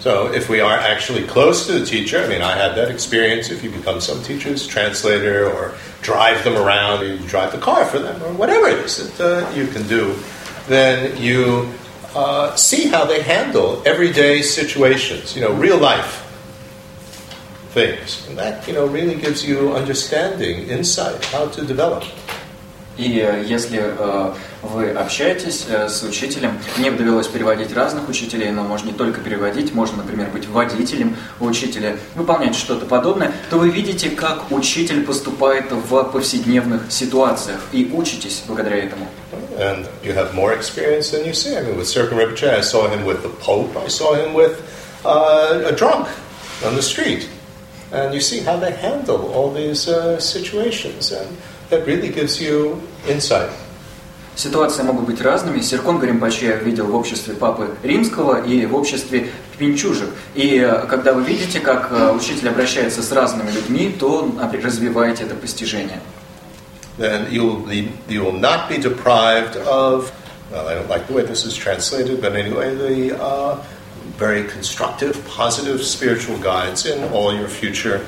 [0.00, 3.50] So, if we are actually close to the teacher, I mean, I had that experience.
[3.50, 7.84] If you become some teacher's translator or drive them around, or you drive the car
[7.84, 10.14] for them, or whatever it is that uh, you can do,
[10.68, 11.72] then you
[12.14, 16.24] uh, see how they handle everyday situations, you know, real life
[17.70, 18.26] things.
[18.28, 22.04] And that, you know, really gives you understanding, insight, how to develop.
[22.98, 24.32] И э, если э,
[24.62, 29.72] вы общаетесь э, с учителем, мне довелось переводить разных учителей, но можно не только переводить,
[29.72, 35.70] можно, например, быть водителем у учителя, выполнять что-то подобное, то вы видите, как учитель поступает
[35.70, 39.06] в повседневных ситуациях и учитесь благодаря этому.
[39.56, 41.56] And you have more experience than you see.
[41.56, 44.60] I mean, with Circle Rinpoche, I saw him with the Pope, I saw him with
[45.04, 46.08] uh, a drunk
[46.64, 47.28] on the street.
[47.90, 51.10] And you see how they handle all these uh, situations.
[51.10, 51.38] And
[51.70, 53.50] that really gives you insight.
[54.36, 55.60] Ситуации могут быть разными.
[55.60, 60.10] Серкон Гаримпаче видел в обществе Папы Римского и в обществе пинчужек.
[60.36, 65.24] И э, когда вы видите, как э, учитель обращается с разными людьми, то например, развиваете
[65.24, 66.00] это постижение.
[66.98, 70.12] Then you will, be, you will not be deprived of,
[70.52, 73.56] well, I don't like the way this is translated, but anyway, the uh,
[74.18, 78.04] very constructive, positive spiritual guides in all your future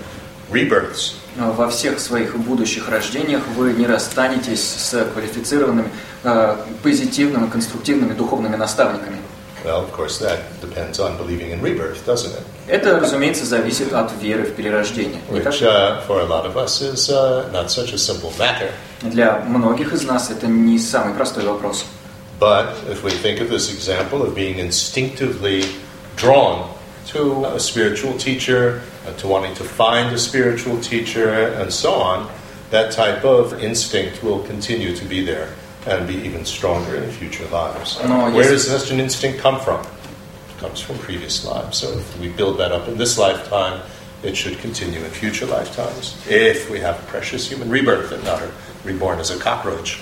[0.53, 1.15] rebirths.
[1.37, 5.91] Но Во всех своих будущих рождениях вы не расстанетесь с квалифицированными,
[6.25, 9.19] э, позитивными, конструктивными духовными наставниками.
[9.65, 12.43] Well, of course, that depends on believing in rebirth, doesn't it?
[12.67, 15.21] Это, разумеется, зависит от веры в перерождение.
[15.29, 18.71] Which uh, for a lot of us is uh, not such a simple matter.
[19.03, 21.85] Для многих из нас это не самый простой вопрос.
[22.39, 25.65] But if we think of this example of being instinctively
[26.17, 26.71] drawn
[27.09, 32.31] to a spiritual teacher, Uh, to wanting to find a spiritual teacher, and so on,
[32.69, 35.55] that type of instinct will continue to be there
[35.87, 37.99] and be even stronger in future lives.
[38.03, 38.67] Oh, no, Where yes.
[38.67, 39.81] does such an instinct come from?
[39.81, 41.79] It comes from previous lives.
[41.79, 43.81] So if we build that up in this lifetime,
[44.23, 46.23] it should continue in future lifetimes.
[46.29, 48.53] If we have a precious human rebirth and not are
[48.85, 49.99] reborn as a cockroach.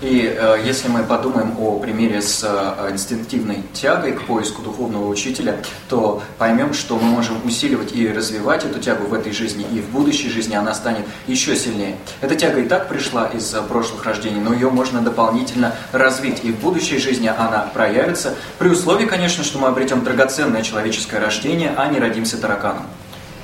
[0.00, 5.56] И э, если мы подумаем о примере с э, инстинктивной тягой к поиску духовного учителя,
[5.88, 9.90] то поймем, что мы можем усиливать и развивать эту тягу в этой жизни, и в
[9.90, 11.96] будущей жизни она станет еще сильнее.
[12.20, 16.50] Эта тяга и так пришла из э, прошлых рождений, но ее можно дополнительно развить, и
[16.50, 21.86] в будущей жизни она проявится, при условии, конечно, что мы обретем драгоценное человеческое рождение, а
[21.88, 22.86] не родимся тараканом.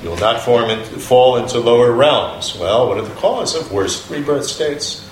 [0.01, 2.57] You will not form in, fall into lower realms.
[2.57, 5.03] Well, what are the cause of worst rebirth states?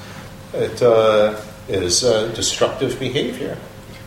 [0.55, 3.57] It uh, is uh, destructive behavior,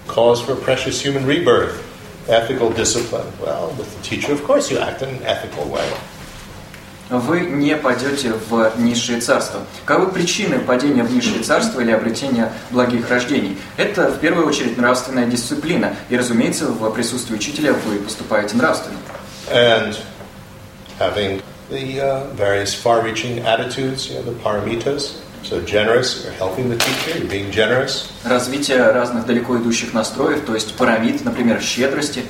[0.07, 1.81] cause for precious human rebirth,
[2.27, 3.27] ethical discipline.
[3.41, 5.89] Well, with the teacher, of course, you act in an ethical way.
[7.09, 9.61] вы не пойдете в низшее царство.
[9.85, 13.57] Каковы причины падения в низшее царство или обретения благих рождений?
[13.77, 15.95] Это в первую очередь нравственная дисциплина.
[16.09, 18.97] И, разумеется, в присутствии учителя вы поступаете нравственно.
[19.51, 19.99] and
[20.97, 25.21] having the uh, various far-reaching attitudes, you know, the paramitas.
[25.50, 28.08] So generous, you're helping the teacher, you're being generous.
[28.24, 32.22] Развитие разных далеко идущих настроев, то есть парамид, например, щедрости,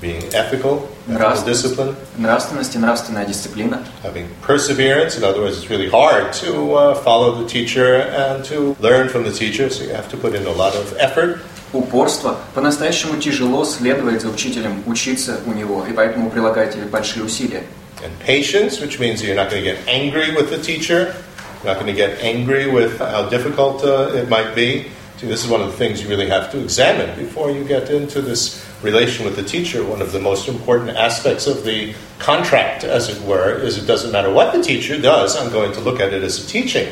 [0.00, 1.46] being ethical, ethical Нравственность.
[1.46, 5.18] discipline, нравственности, нравственная дисциплина, having perseverance.
[5.18, 9.24] In other words, it's really hard to uh, follow the teacher and to learn from
[9.24, 11.40] the teacher, so you have to put in a lot of effort.
[11.72, 12.36] упорство.
[12.54, 17.64] По-настоящему тяжело следовать за учителем, учиться у него, и поэтому прилагайте большие усилия.
[18.02, 21.14] And patience, which means you're not going to get angry with the teacher,
[21.62, 24.90] you're not going to get angry with how difficult uh, it might be.
[25.18, 27.90] See, this is one of the things you really have to examine before you get
[27.90, 29.84] into this relation with the teacher.
[29.84, 34.12] One of the most important aspects of the contract, as it were, is it doesn't
[34.12, 36.90] matter what the teacher does, I'm going to look at it as a teaching.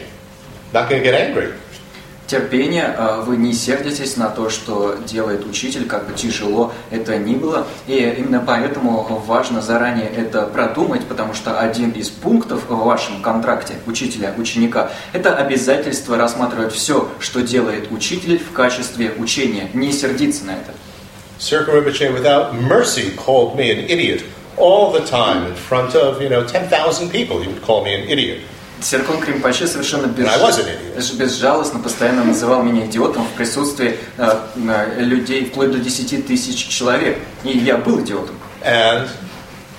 [0.74, 1.54] Not going to get angry.
[2.28, 7.34] Терпение, э, вы не сердитесь на то, что делает учитель, как бы тяжело это ни
[7.34, 7.66] было.
[7.86, 13.76] И именно поэтому важно заранее это продумать, потому что один из пунктов в вашем контракте
[13.86, 20.74] учителя-ученика– это обязательство рассматривать все, что делает учитель в качестве учения, не сердиться на это.
[21.38, 24.22] Circle without mercy, called me an idiot
[24.58, 27.40] all the time in front of, you know, 10,000 people.
[27.40, 28.40] He would call me an idiot.
[28.80, 30.96] Серкон Кримпаче совершенно без- And I was an idiot.
[30.96, 34.34] без- безжалостно постоянно называл меня идиотом в присутствии э,
[34.98, 37.18] людей вплоть до 10 тысяч человек.
[37.44, 38.36] И я был идиотом.
[38.64, 39.08] And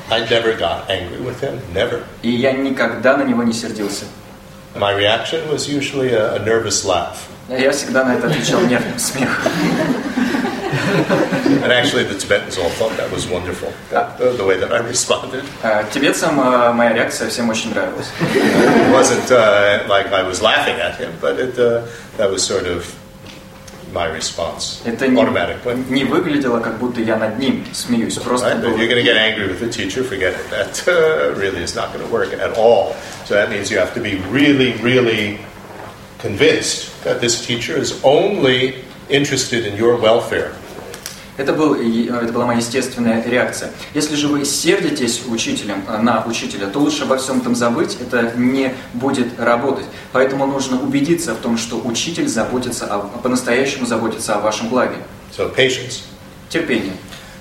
[0.10, 2.04] I never got angry with him, never.
[2.24, 4.06] И я никогда на него не сердился.
[4.76, 7.16] My reaction was usually a, a nervous laugh.
[7.50, 9.52] Я всегда на это отвечал нервным смехом.
[10.79, 14.79] And actually, the Tibetans all thought that was wonderful, that, the, the way that I
[14.79, 15.45] responded.
[15.63, 18.07] А Тибетцам э, моя реакция всем очень нравилась.
[18.21, 21.83] It wasn't uh, like I was laughing at him, but it, uh,
[22.17, 22.85] that was sort of
[23.93, 25.77] my response Это не, automatically.
[25.89, 28.15] не выглядело, как будто я над ним смеюсь.
[28.19, 28.57] Просто Right?
[28.59, 30.51] If было- you're going to get angry with the teacher, forget it.
[30.51, 32.95] That uh, really is not going to work at all.
[33.25, 35.39] So that means you have to be really, really
[36.19, 40.53] convinced that this teacher is only interested in your welfare.
[41.40, 43.72] Это, был, и- это была моя естественная реакция.
[43.94, 48.34] Если же вы сердитесь учителем, э, на учителя, то лучше обо всем этом забыть, это
[48.36, 49.86] не будет работать.
[50.12, 54.98] Поэтому нужно убедиться в том, что учитель заботится, о, по-настоящему заботится о вашем благе.
[55.38, 56.02] So patience.
[56.50, 56.92] Терпение.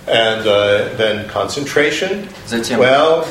[0.07, 2.29] And uh, then concentration.
[2.47, 3.27] Затем Well,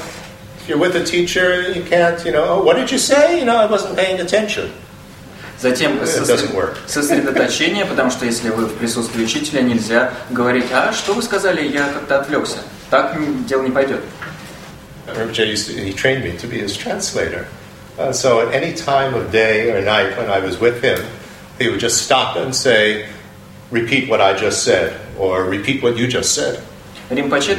[0.61, 3.39] if you're with a teacher, you can't, you know, oh, what did you say?
[3.39, 4.70] You know, I wasn't paying attention.
[5.60, 5.99] Затем
[6.53, 6.76] work.
[6.86, 11.88] сосредоточение, потому что если вы в присутствии учителя, нельзя говорить, а что вы сказали, я
[11.88, 12.58] как-то отвлекся.
[12.91, 14.01] Так дело не пойдет.
[15.08, 17.47] Rinpoche used to, he trained me to be his translator.
[17.97, 20.99] Uh, so at any time of day or night when I was with him,
[21.58, 23.08] he would just stop and say,
[23.72, 26.62] repeat what I just said, or repeat what you just said.
[27.10, 27.55] Римпаче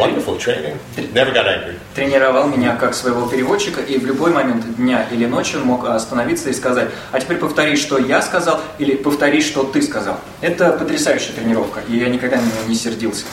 [1.95, 6.51] тренировал меня как своего переводчика, и в любой момент дня или ночи он мог остановиться
[6.51, 10.21] и сказать, а теперь повтори, что я сказал, или повтори, что ты сказал.
[10.43, 13.25] Это потрясающая тренировка, и я никогда на него не сердился.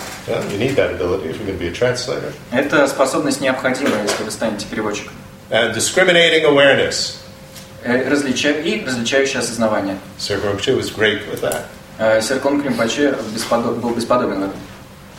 [2.51, 5.11] Эта способность необходима, если вы станете переводчиком.
[5.49, 7.17] And discriminating awareness.
[7.83, 9.97] Э, различа- И различающее осознавание.
[12.21, 14.53] Серкон Кримпаче бесподо- был бесподобен в этом.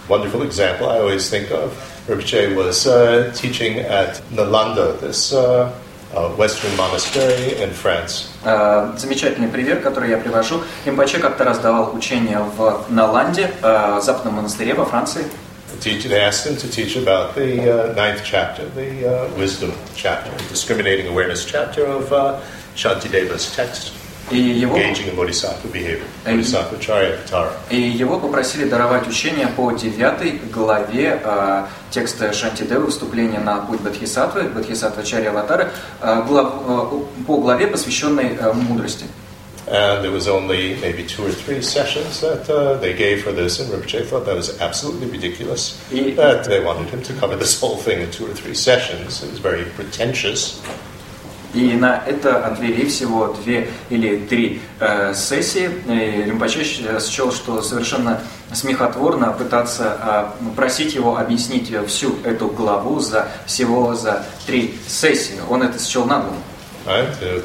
[0.10, 1.72] Wonderful example I always think of.
[2.08, 5.72] Rinpoche was uh, teaching at Nalanda, this uh,
[6.14, 8.30] uh, Western monastery in France.
[8.44, 10.62] Э, Замечательный пример, который я привожу.
[10.86, 15.26] Римпаче как-то раз давал учение в Наланде, э, западном монастыре во Франции.
[15.72, 19.72] The teacher, they asked him to teach about the uh, ninth chapter, the uh, wisdom
[19.96, 22.40] chapter, discriminating awareness chapter of uh,
[22.76, 23.94] Shantideva's text,
[24.31, 24.77] И его,
[27.71, 34.45] и его попросили даровать учение по девятой главе э, текста Шантидевы, вступления на путь Бодхисаттвы,
[34.49, 35.71] Бодхисаттва Чарья Аватары,
[36.01, 39.05] э, глав- э, по главе, посвященной э, мудрости.
[39.69, 43.59] And there was only maybe two or three sessions that uh, they gave for this,
[43.59, 45.77] and Rinpoche thought that was absolutely ridiculous.
[46.15, 49.25] That they wanted him to cover this whole thing in two or three sessions.
[49.25, 50.61] It was very pretentious.
[51.55, 55.71] И на это отвели всего две или три э, сессии.
[55.89, 58.21] И Римпаче щ- счел, что совершенно
[58.53, 65.41] смехотворно пытаться э, просить его объяснить всю эту главу за всего за три сессии.
[65.49, 66.35] Он это счел наглым.
[66.87, 67.43] Uh.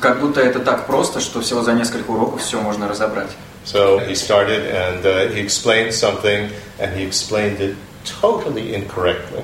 [0.00, 3.30] Как будто это так просто, что всего за несколько уроков все можно разобрать.
[3.64, 7.74] So he started and uh, he explained something, and he explained it
[8.20, 9.42] totally incorrectly.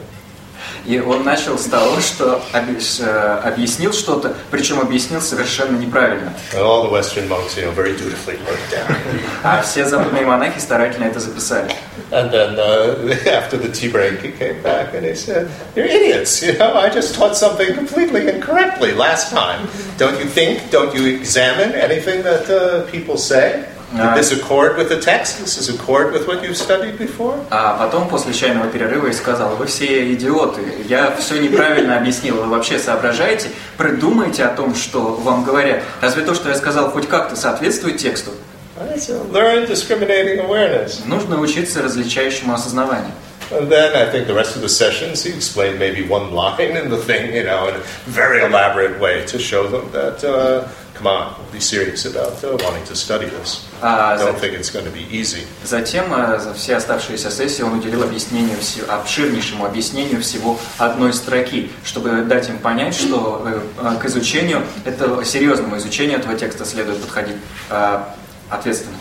[0.86, 6.34] И он начал с того, что э, объяснил что-то, причем объяснил совершенно неправильно.
[6.56, 8.96] all the Western monks, you know, very dutifully wrote it down.
[9.44, 11.72] А все западные монахи старательно это записали.
[12.12, 16.42] And then uh, after the tea break, he came back and he said, "You're idiots.
[16.42, 19.68] You know, I just taught something completely incorrectly last time.
[19.98, 20.72] Don't you think?
[20.72, 25.39] Don't you examine anything that uh, people say?" Did this accord with the text?
[25.39, 27.39] This is accord with what you've studied before?
[27.51, 32.47] А потом, после чайного перерыва, я сказал, вы все идиоты, я все неправильно объяснил, вы
[32.47, 35.83] вообще соображаете, придумайте о том, что вам говорят.
[36.01, 38.31] Разве то, что я сказал, хоть как-то соответствует тексту?
[39.31, 41.07] Learn discriminating awareness.
[41.07, 43.13] Нужно учиться различающему осознаванию.
[43.51, 46.89] And then I think the rest of the sessions, he explained maybe one line in
[46.89, 50.67] the thing, you know, in a very elaborate way to show them that uh,
[51.07, 53.67] on, be serious about uh, wanting to study this.
[53.81, 55.47] А, Don't think it's going to be easy.
[55.65, 58.59] Затем э, за все оставшиеся сессии он уделил объяснению,
[58.89, 65.25] обширнейшему объяснению всего одной строки, чтобы дать им понять, что э, э, к изучению, это
[65.25, 67.37] серьезному изучению этого текста следует подходить
[68.51, 68.97] ответственно.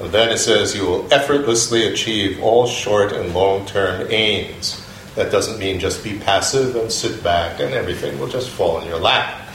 [0.00, 4.80] And then it says you will effortlessly achieve all short and long-term aims.
[5.14, 8.88] That doesn't mean just be passive and sit back and everything will just fall in
[8.88, 9.49] your lap.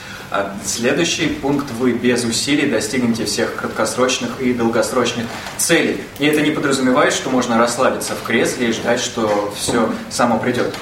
[0.65, 5.27] Следующий пункт– вы без усилий достигнете всех краткосрочных и долгосрочных
[5.57, 6.03] целей.
[6.19, 10.73] И это не подразумевает, что можно расслабиться в кресле и ждать, что все само придет.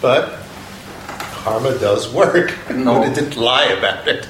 [0.00, 0.30] But
[1.44, 2.52] karma does work.
[2.70, 3.00] No.
[3.00, 4.28] But it didn't lie about it.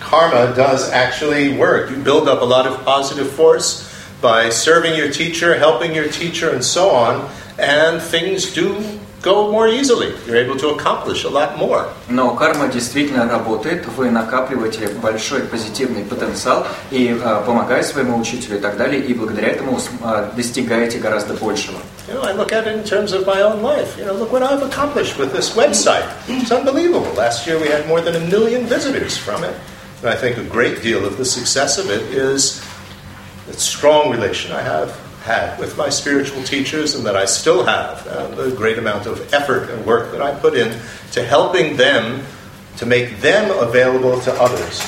[0.00, 1.90] Karma does actually work.
[1.90, 3.90] You build up a lot of positive force
[4.20, 8.76] by serving your teacher, helping your teacher, and so on, and things do
[9.23, 10.13] go more easily.
[10.25, 11.89] You're able to accomplish a lot more.
[12.07, 18.61] Но карма действительно работает, вы накапливаете большой позитивный потенциал и э, помогая своему учителю и
[18.61, 21.79] так далее, и благодаря этому э, достигаете гораздо большего.
[22.07, 23.97] You know, I look at it in terms of my own life.
[23.97, 26.07] You know, look what I've accomplished with this website.
[26.27, 27.13] It's unbelievable.
[27.15, 29.53] Last year we had more than a million visitors from it.
[30.01, 32.63] And I think a great deal of the success of it is
[33.47, 38.06] the strong relation I have had with my spiritual teachers and that I still have,
[38.06, 40.70] and the great amount of effort and work that I put in
[41.12, 42.22] to helping them
[42.76, 44.82] to make them available to others.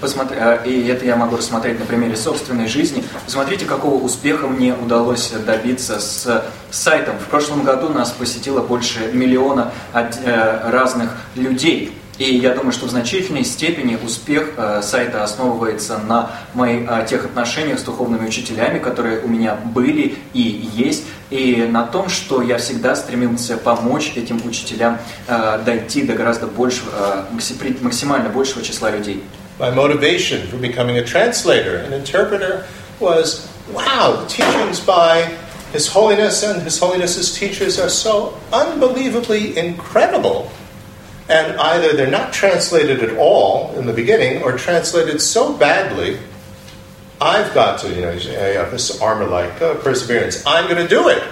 [0.00, 3.04] Посмотри, и это я могу рассмотреть на примере собственной жизни.
[3.24, 7.16] Посмотрите, какого успеха мне удалось добиться с сайтом.
[7.18, 11.96] В прошлом году нас посетило больше миллиона разных людей.
[12.18, 17.26] И я думаю, что в значительной степени успех э, сайта основывается на моих э, тех
[17.26, 22.56] отношениях с духовными учителями, которые у меня были и есть, и на том, что я
[22.56, 24.98] всегда стремился помочь этим учителям
[25.28, 27.26] э, дойти до гораздо большего,
[27.82, 29.22] максимально большего числа людей.
[29.58, 32.66] My motivation for becoming a translator and interpreter
[33.00, 35.28] was, wow, the teachings by
[35.72, 40.50] His Holiness and His Holiness's teachers are so unbelievably incredible.
[41.28, 46.18] And either they're not translated at all in the beginning or translated so badly,
[47.20, 50.44] I've got to, you know, this armor like uh, perseverance.
[50.46, 51.22] I'm going to do it.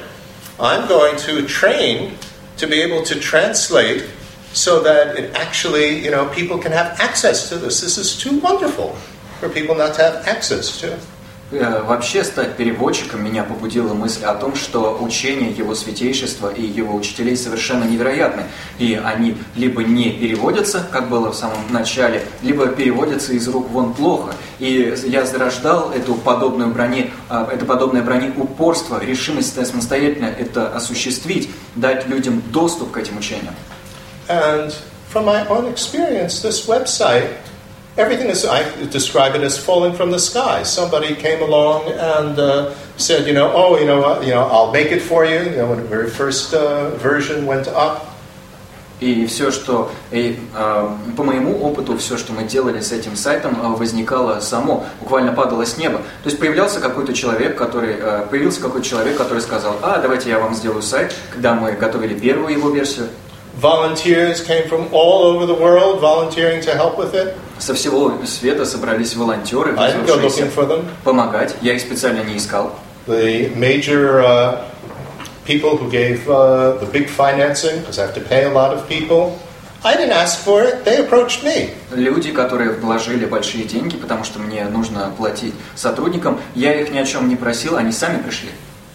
[0.58, 2.16] I'm going to train
[2.56, 4.08] to be able to translate
[4.52, 7.80] so that it actually, you know, people can have access to this.
[7.80, 8.92] This is too wonderful
[9.40, 10.98] for people not to have access to.
[11.50, 16.96] Э, вообще стать переводчиком меня побудила мысль о том, что учение его святейшества и его
[16.96, 18.44] учителей совершенно невероятны.
[18.78, 23.92] И они либо не переводятся, как было в самом начале, либо переводятся из рук вон
[23.92, 24.34] плохо.
[24.58, 31.50] И я зарождал эту подобную брони, а, это подобное брони упорство, решимость самостоятельно это осуществить,
[31.74, 33.54] дать людям доступ к этим учениям.
[34.28, 34.74] And
[35.12, 37.28] from my own experience, this website
[37.96, 40.62] everything is, I describe it as falling from the sky.
[40.62, 44.92] Somebody came along and uh, said, you know, oh, you know, you know, I'll make
[44.92, 45.40] it for you.
[45.40, 48.10] You know, when the very first uh, version went up.
[49.00, 53.58] И все, что и, э, по моему опыту, все, что мы делали с этим сайтом,
[53.60, 55.98] э, возникало само, буквально падало с неба.
[56.22, 60.38] То есть появлялся какой-то человек, который э, появился какой-то человек, который сказал, а давайте я
[60.38, 63.08] вам сделаю сайт, когда мы готовили первую его версию.
[63.60, 67.34] Volunteers came from all over the world volunteering to help with it.
[67.58, 69.76] Со всего света собрались волонтеры,
[71.04, 71.54] помогать.
[71.62, 72.78] Я их специально не искал.
[73.06, 74.64] The major uh,
[75.44, 78.88] people who gave uh, the big financing, because I have to pay a lot of
[78.88, 79.38] people,
[79.84, 81.74] I didn't ask for it, they approached me.
[81.90, 87.04] Люди, которые вложили большие деньги, потому что мне нужно платить сотрудникам, я их ни о
[87.04, 88.48] чем не просил, они сами пришли.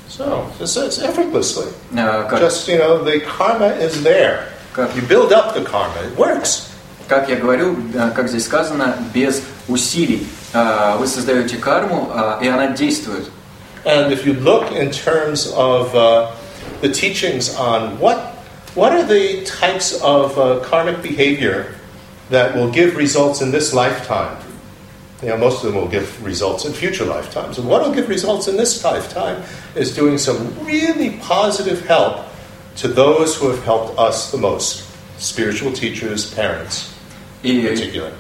[0.10, 1.68] So, it's, it's effortlessly.
[1.96, 4.46] Uh, Just, you know, the karma is there.
[4.74, 4.96] Как?
[4.96, 6.69] You build up the karma, it works.
[7.09, 7.77] Как я говорю,
[8.15, 10.27] как здесь сказано, без усилий.
[10.99, 12.11] Вы создаете карму,
[12.41, 13.29] и она действует.
[13.85, 16.31] And if you look in terms of uh,
[16.81, 18.19] the teachings on what,
[18.75, 21.75] what are the types of uh, karmic behavior
[22.31, 24.39] that will give results in this lifetime.
[25.23, 27.59] You know, most of them will give results in future lifetimes.
[27.59, 29.43] And what will give results in this lifetime
[29.75, 32.27] is doing some really positive help
[32.77, 36.93] to those who have helped us the most spiritual teachers, parents.
[37.42, 37.52] И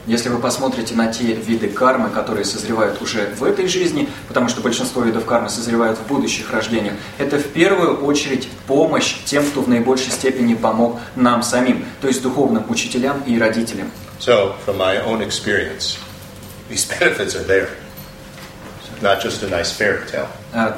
[0.05, 4.61] если вы посмотрите на те виды кармы, которые созревают уже в этой жизни, потому что
[4.61, 9.67] большинство видов кармы созревают в будущих рождениях, это в первую очередь помощь тем, кто в
[9.67, 13.91] наибольшей степени помог нам самим, то есть духовным учителям и родителям.
[14.19, 15.97] So, from my own experience,
[16.69, 17.69] these benefits are there.
[19.01, 20.27] Not just a nice fairy tale.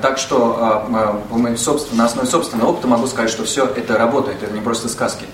[0.02, 4.54] Так что а, а, на основе собственного опыта могу сказать, что все это работает, это
[4.54, 5.26] не просто сказки.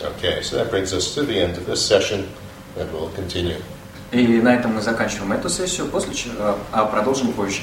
[0.00, 2.28] Okay, so that brings us to the end of this session,
[2.78, 3.60] and we'll continue.
[4.12, 7.62] И на этом мы заканчиваем эту сессию, после чего а продолжим позже.